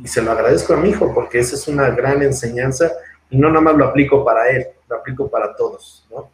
[0.06, 2.90] se lo agradezco a mi hijo porque esa es una gran enseñanza
[3.28, 6.30] y no nada más lo aplico para él, lo aplico para todos, ¿no?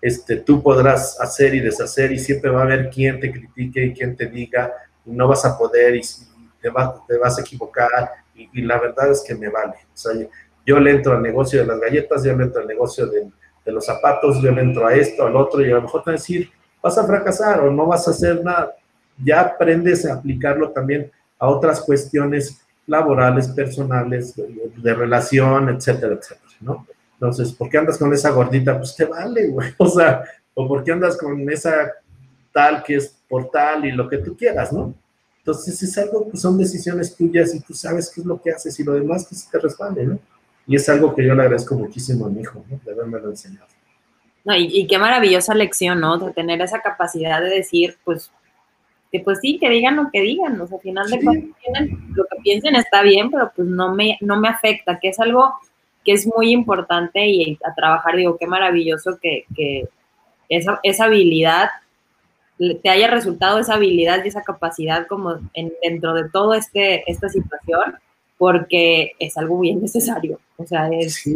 [0.00, 3.92] Este, tú podrás hacer y deshacer y siempre va a haber quien te critique y
[3.92, 4.72] quien te diga
[5.04, 6.00] y no vas a poder y,
[6.62, 6.70] te,
[7.06, 9.74] te vas a equivocar y, y, la verdad es que me vale.
[9.92, 10.12] O sea,
[10.68, 13.86] yo le entro al negocio de las galletas, yo le entro al negocio de los
[13.86, 16.18] zapatos, yo le entro a esto, al otro, y a lo mejor te van a
[16.18, 16.50] decir,
[16.82, 18.74] vas a fracasar o no vas a hacer nada.
[19.16, 26.86] Ya aprendes a aplicarlo también a otras cuestiones laborales, personales, de, relación, etcétera, etcétera, ¿no?
[27.14, 28.76] Entonces, ¿por qué andas con esa gordita?
[28.76, 29.72] Pues te vale, güey.
[29.78, 31.92] O sea, o ¿por qué andas con esa
[32.52, 34.94] tal que es por tal y lo que tú quieras, ¿no?
[35.38, 38.78] Entonces, es algo que son decisiones tuyas y tú sabes qué es lo que haces
[38.78, 40.18] y lo demás que se te respalde, ¿no?
[40.68, 42.78] Y es algo que yo le agradezco muchísimo a mi hijo, ¿no?
[42.84, 43.66] de haberme lo enseñado.
[44.44, 46.16] No, y, qué maravillosa lección, ¿no?
[46.18, 48.30] De tener esa capacidad de decir, pues,
[49.10, 52.24] que pues sí, que digan lo que digan, o sea, al final de cuentas, lo
[52.24, 55.54] que piensen está bien, pero pues no me, no me afecta, que es algo
[56.04, 59.88] que es muy importante y a trabajar, digo, qué maravilloso que, que
[60.48, 61.70] esa, esa habilidad
[62.82, 67.28] te haya resultado esa habilidad y esa capacidad como en, dentro de toda este, esta
[67.28, 67.96] situación
[68.38, 70.40] porque es algo bien necesario.
[70.56, 71.28] O sea, es,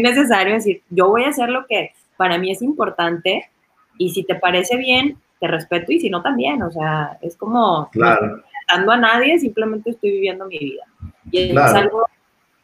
[0.00, 3.50] necesario decir, yo voy a hacer lo que para mí es importante
[3.98, 6.62] y si te parece bien, te respeto y si no también.
[6.62, 8.42] O sea, es como claro.
[8.84, 10.84] no a nadie, simplemente estoy viviendo mi vida.
[11.30, 12.06] Y es algo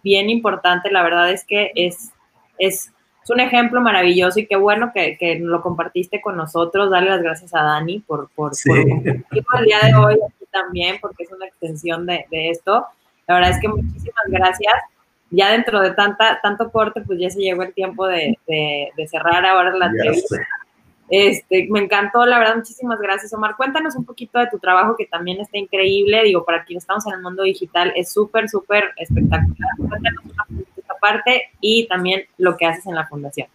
[0.03, 2.13] bien importante, la verdad es que es,
[2.59, 2.93] es,
[3.29, 6.91] un ejemplo maravilloso y qué bueno que, que, lo compartiste con nosotros.
[6.91, 11.31] Dale las gracias a Dani por, por, el día de hoy aquí también, porque es
[11.31, 12.87] una extensión de, de esto.
[13.31, 14.75] La verdad es que muchísimas gracias.
[15.31, 18.37] Ya dentro de tanta, tanto corte, pues ya se llegó el tiempo de,
[19.09, 20.37] cerrar ahora la entrevista.
[21.09, 23.55] Este, me encantó, la verdad, muchísimas gracias, Omar.
[23.57, 26.25] Cuéntanos un poquito de tu trabajo, que también está increíble.
[26.25, 29.71] Digo, para quienes estamos en el mundo digital, es súper, súper espectacular.
[29.77, 30.25] Cuéntanos
[30.77, 33.47] esta parte y también lo que haces en la fundación.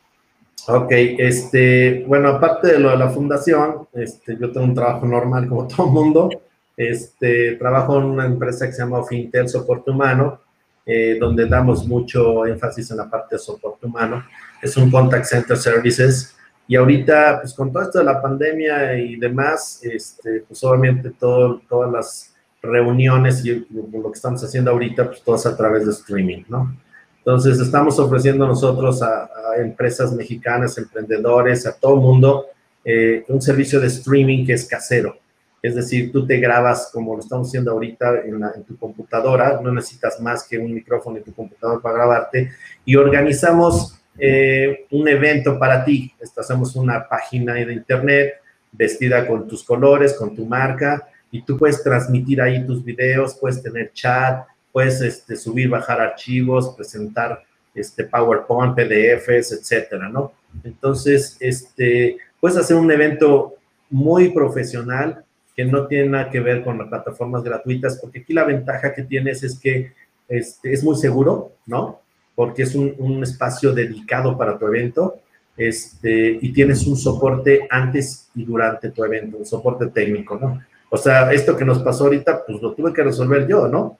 [0.69, 5.49] Ok, este, bueno, aparte de lo de la fundación, este, yo tengo un trabajo normal
[5.49, 6.29] como todo el mundo.
[6.77, 10.41] Este, trabajo en una empresa que se llama Fintel Soporte Humano,
[10.85, 14.23] eh, donde damos mucho énfasis en la parte de soporte humano.
[14.61, 16.35] Es un contact center services.
[16.67, 21.61] Y ahorita, pues con todo esto de la pandemia y demás, este, pues obviamente todo,
[21.67, 26.43] todas las reuniones y lo que estamos haciendo ahorita, pues todas a través de streaming,
[26.49, 26.75] ¿no?
[27.17, 32.45] Entonces, estamos ofreciendo nosotros a, empresas mexicanas, emprendedores, a todo mundo,
[32.83, 35.17] eh, un servicio de streaming que es casero.
[35.65, 40.21] Es decir, tú te grabas como lo estamos haciendo ahorita en, tu computadora, no necesitas
[40.21, 42.51] más que un micrófono en tu computadora para grabarte
[42.85, 46.13] y organizamos eh, un evento para ti.
[46.37, 48.35] hacemos una página de internet
[48.71, 53.63] vestida con tus colores, con tu marca y tú puedes transmitir ahí tus videos, puedes
[53.63, 57.41] tener chat, puedes este, subir, bajar archivos, presentar
[57.73, 60.31] este, PowerPoint, PDFs, etcétera, ¿no?
[60.63, 63.55] Entonces, este, puedes hacer un evento
[63.89, 65.24] muy profesional
[65.55, 69.03] que no tiene nada que ver con las plataformas gratuitas, porque aquí la ventaja que
[69.03, 69.93] tienes es que
[70.27, 72.01] este, es muy seguro, ¿no?
[72.35, 75.19] Porque es un, un espacio dedicado para tu evento
[75.57, 80.61] este, y tienes un soporte antes y durante tu evento, un soporte técnico, ¿no?
[80.89, 83.97] O sea, esto que nos pasó ahorita, pues lo tuve que resolver yo, ¿no?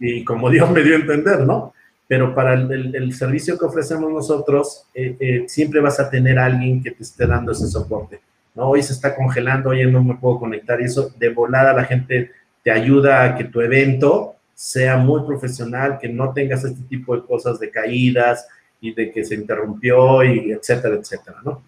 [0.00, 1.72] y como Dios me dio a entender, ¿no?
[2.08, 6.46] Pero para el, el, servicio que ofrecemos nosotros, eh, eh, siempre vas a tener a
[6.46, 8.20] alguien que te esté dando ese soporte,
[8.56, 8.70] ¿no?
[8.70, 12.32] Hoy se está congelando, hoy no me puedo conectar y eso, de volada la gente
[12.64, 17.24] te ayuda a que tu evento sea muy profesional, que no tengas este tipo de
[17.24, 18.48] cosas de caídas,
[18.80, 21.62] y de que se interrumpió y etcétera, etcétera, ¿no?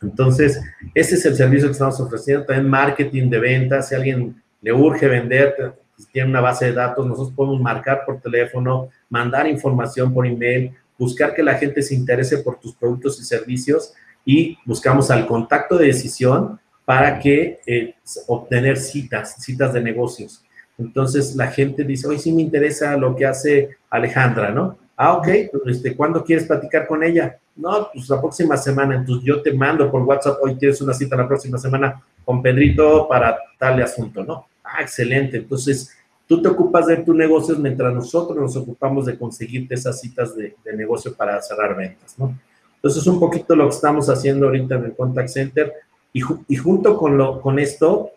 [0.00, 0.60] Entonces,
[0.94, 5.08] ese es el servicio que estamos ofreciendo, también marketing de ventas, si alguien le urge
[5.08, 10.26] vender, pues, tiene una base de datos, nosotros podemos marcar por teléfono, mandar información por
[10.26, 13.92] email, buscar que la gente se interese por tus productos y servicios
[14.28, 17.94] y buscamos al contacto de decisión para que eh,
[18.26, 20.44] obtener citas, citas de negocios.
[20.76, 24.76] Entonces la gente dice, hoy sí me interesa lo que hace Alejandra, ¿no?
[24.98, 25.28] Ah, ok,
[25.64, 27.38] este, ¿cuándo quieres platicar con ella?
[27.56, 31.16] No, pues la próxima semana, entonces yo te mando por WhatsApp, hoy tienes una cita
[31.16, 34.46] la próxima semana con Pedrito para tal asunto, ¿no?
[34.62, 39.74] Ah, excelente, entonces tú te ocupas de tu negocio mientras nosotros nos ocupamos de conseguirte
[39.74, 42.38] esas citas de, negocio para cerrar ventas, ¿no?
[42.78, 45.72] Entonces, un poquito lo que estamos haciendo ahorita en el Contact Center
[46.12, 48.10] y, y junto con, lo, con esto,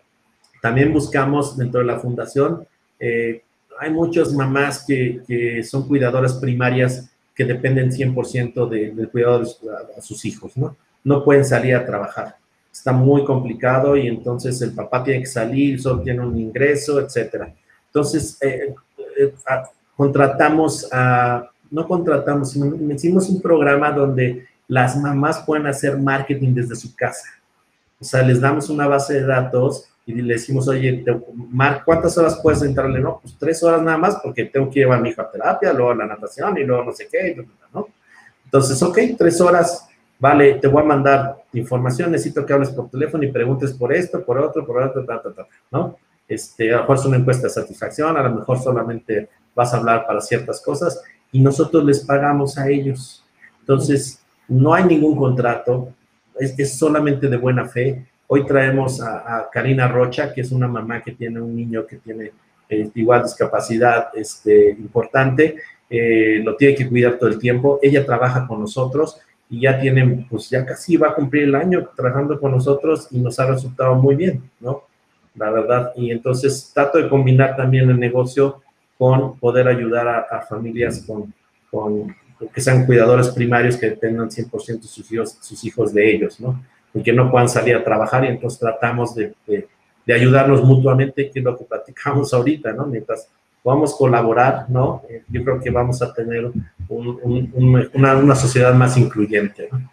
[0.62, 2.68] también buscamos dentro de la fundación
[3.02, 3.42] eh,
[3.80, 9.46] hay muchas mamás que, son cuidadoras primarias que dependen 100% del cuidado de
[9.98, 10.78] a, sus hijos, ¿no?
[11.04, 12.36] No pueden salir a trabajar.
[12.72, 17.52] Está muy complicado y entonces el papá tiene que salir, solo tiene un ingreso, etcétera.
[17.88, 18.76] Entonces, eh,
[19.18, 19.34] eh,
[19.98, 26.78] contratamos a, no contratamos, sino hicimos un programa donde las mamás pueden hacer marketing desde
[26.78, 27.28] su casa.
[28.00, 31.04] O sea, les damos una base de datos y le decimos, oye,
[31.84, 33.02] ¿cuántas horas puedes entrarle?
[33.02, 35.74] No, pues tres horas nada más porque tengo que llevar a mi hijo a terapia,
[35.74, 37.90] luego a la natación y luego no sé qué, ¿no?
[38.46, 43.26] Entonces, ok, tres horas, vale, te voy a mandar información, necesito que hables por teléfono
[43.26, 45.98] y preguntes por esto, por otro, por otro, ta, ta, ta, ¿no?
[46.30, 49.78] Este, a lo mejor es una encuesta de satisfacción, a lo mejor solamente vas a
[49.80, 53.26] hablar para ciertas cosas y nosotros les pagamos a ellos.
[53.60, 54.21] Entonces,
[54.52, 55.94] no hay ningún contrato,
[56.40, 61.12] es, solamente de buena fe Hoy traemos a, Karina Rocha, que es una mamá que
[61.12, 62.32] tiene un niño que tiene
[62.70, 65.58] eh, igual discapacidad este, importante,
[65.90, 67.80] eh, lo tiene que cuidar todo el tiempo.
[67.82, 71.90] Ella trabaja con nosotros y ya tiene, pues ya casi va a cumplir el año
[71.94, 74.84] trabajando con nosotros y nos ha resultado muy bien, ¿no?
[75.36, 75.92] La verdad.
[75.98, 78.62] Y entonces trato de combinar también el negocio
[78.98, 81.34] con poder ayudar a, familias con,
[81.70, 82.16] con,
[82.50, 86.60] que sean cuidadores primarios que dependan 100% sus hijos, sus hijos de ellos, ¿no?
[86.94, 89.68] y que no puedan salir a trabajar y entonces tratamos de, de,
[90.14, 92.86] ayudarnos mutuamente, que es lo que platicamos ahorita, ¿no?
[92.86, 93.30] Mientras
[93.64, 95.04] podamos colaborar, ¿no?
[95.10, 96.52] Eh, yo creo que vamos a tener
[96.90, 99.90] una, una, sociedad más incluyente, ¿no?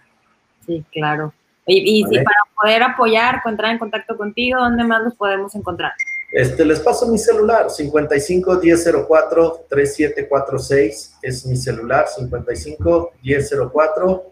[0.66, 1.32] Sí, claro.
[1.66, 5.92] Y, y para poder apoyar, entrar en contacto contigo, ¿dónde más los podemos encontrar?
[6.30, 14.24] Este, les paso mi celular, 55 1004 3746 es mi celular, 55 1004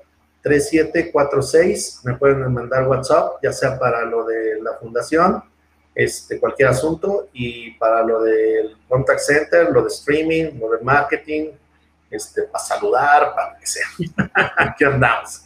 [0.43, 5.43] 3746, me pueden mandar WhatsApp, ya sea para lo de la fundación,
[5.95, 11.51] este, cualquier asunto, y para lo del contact center, lo de streaming, lo de marketing,
[12.11, 13.87] este, para saludar, para lo que sea.
[14.57, 15.43] Aquí andamos.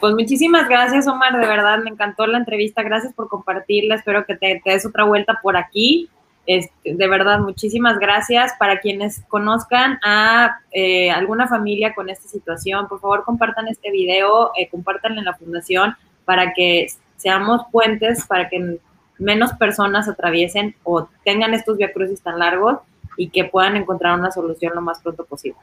[0.00, 4.36] Pues muchísimas gracias, Omar, de verdad, me encantó la entrevista, gracias por compartirla, espero que
[4.36, 6.08] te, des otra vuelta por aquí.
[6.44, 8.52] Este, de verdad, muchísimas gracias.
[8.58, 14.50] Para quienes conozcan a eh, alguna familia con esta situación, por favor compartan este video,
[14.58, 15.94] eh, en la fundación
[16.24, 18.78] para que seamos puentes, para que
[19.18, 22.78] menos personas atraviesen o tengan estos viacrucis tan largos
[23.16, 25.58] y que puedan encontrar una solución lo más pronto posible.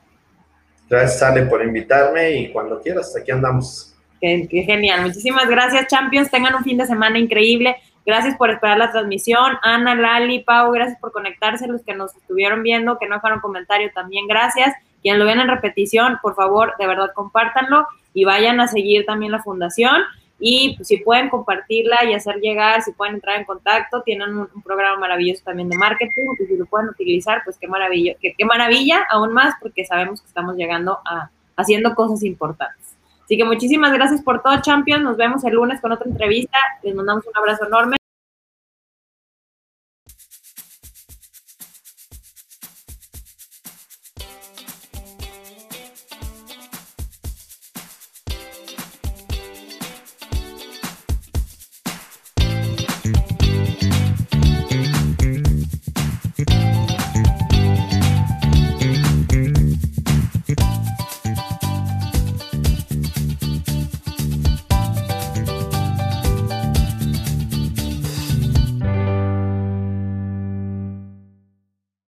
[0.90, 3.96] Gracias, Sale, por invitarme y cuando quieras, aquí andamos.
[4.20, 5.04] qué genial.
[5.04, 6.32] Muchísimas gracias, Champions.
[6.32, 7.76] Tengan un fin de semana increíble.
[8.06, 9.58] Gracias por esperar la transmisión.
[9.62, 11.68] Ana, Lali, Pau, gracias por conectarse.
[11.68, 14.74] Los que nos estuvieron viendo, que no dejaron comentario, también gracias.
[15.04, 19.32] Quienes lo ven en repetición, por favor, de verdad, compártanlo y vayan a seguir también
[19.32, 20.02] la fundación.
[20.40, 24.48] Y pues, si pueden compartirla y hacer llegar, si pueden entrar en contacto, tienen un,
[24.64, 28.46] programa maravilloso también de marketing, y si lo pueden utilizar, pues qué maravilla, qué, qué
[28.46, 31.30] maravilla, aún más, porque sabemos que estamos llegando a
[31.60, 32.96] haciendo cosas importantes.
[33.26, 35.04] Así que muchísimas gracias por todo, Champions.
[35.04, 36.58] Nos vemos el lunes con otra entrevista.
[36.82, 37.99] Les mandamos un abrazo enorme.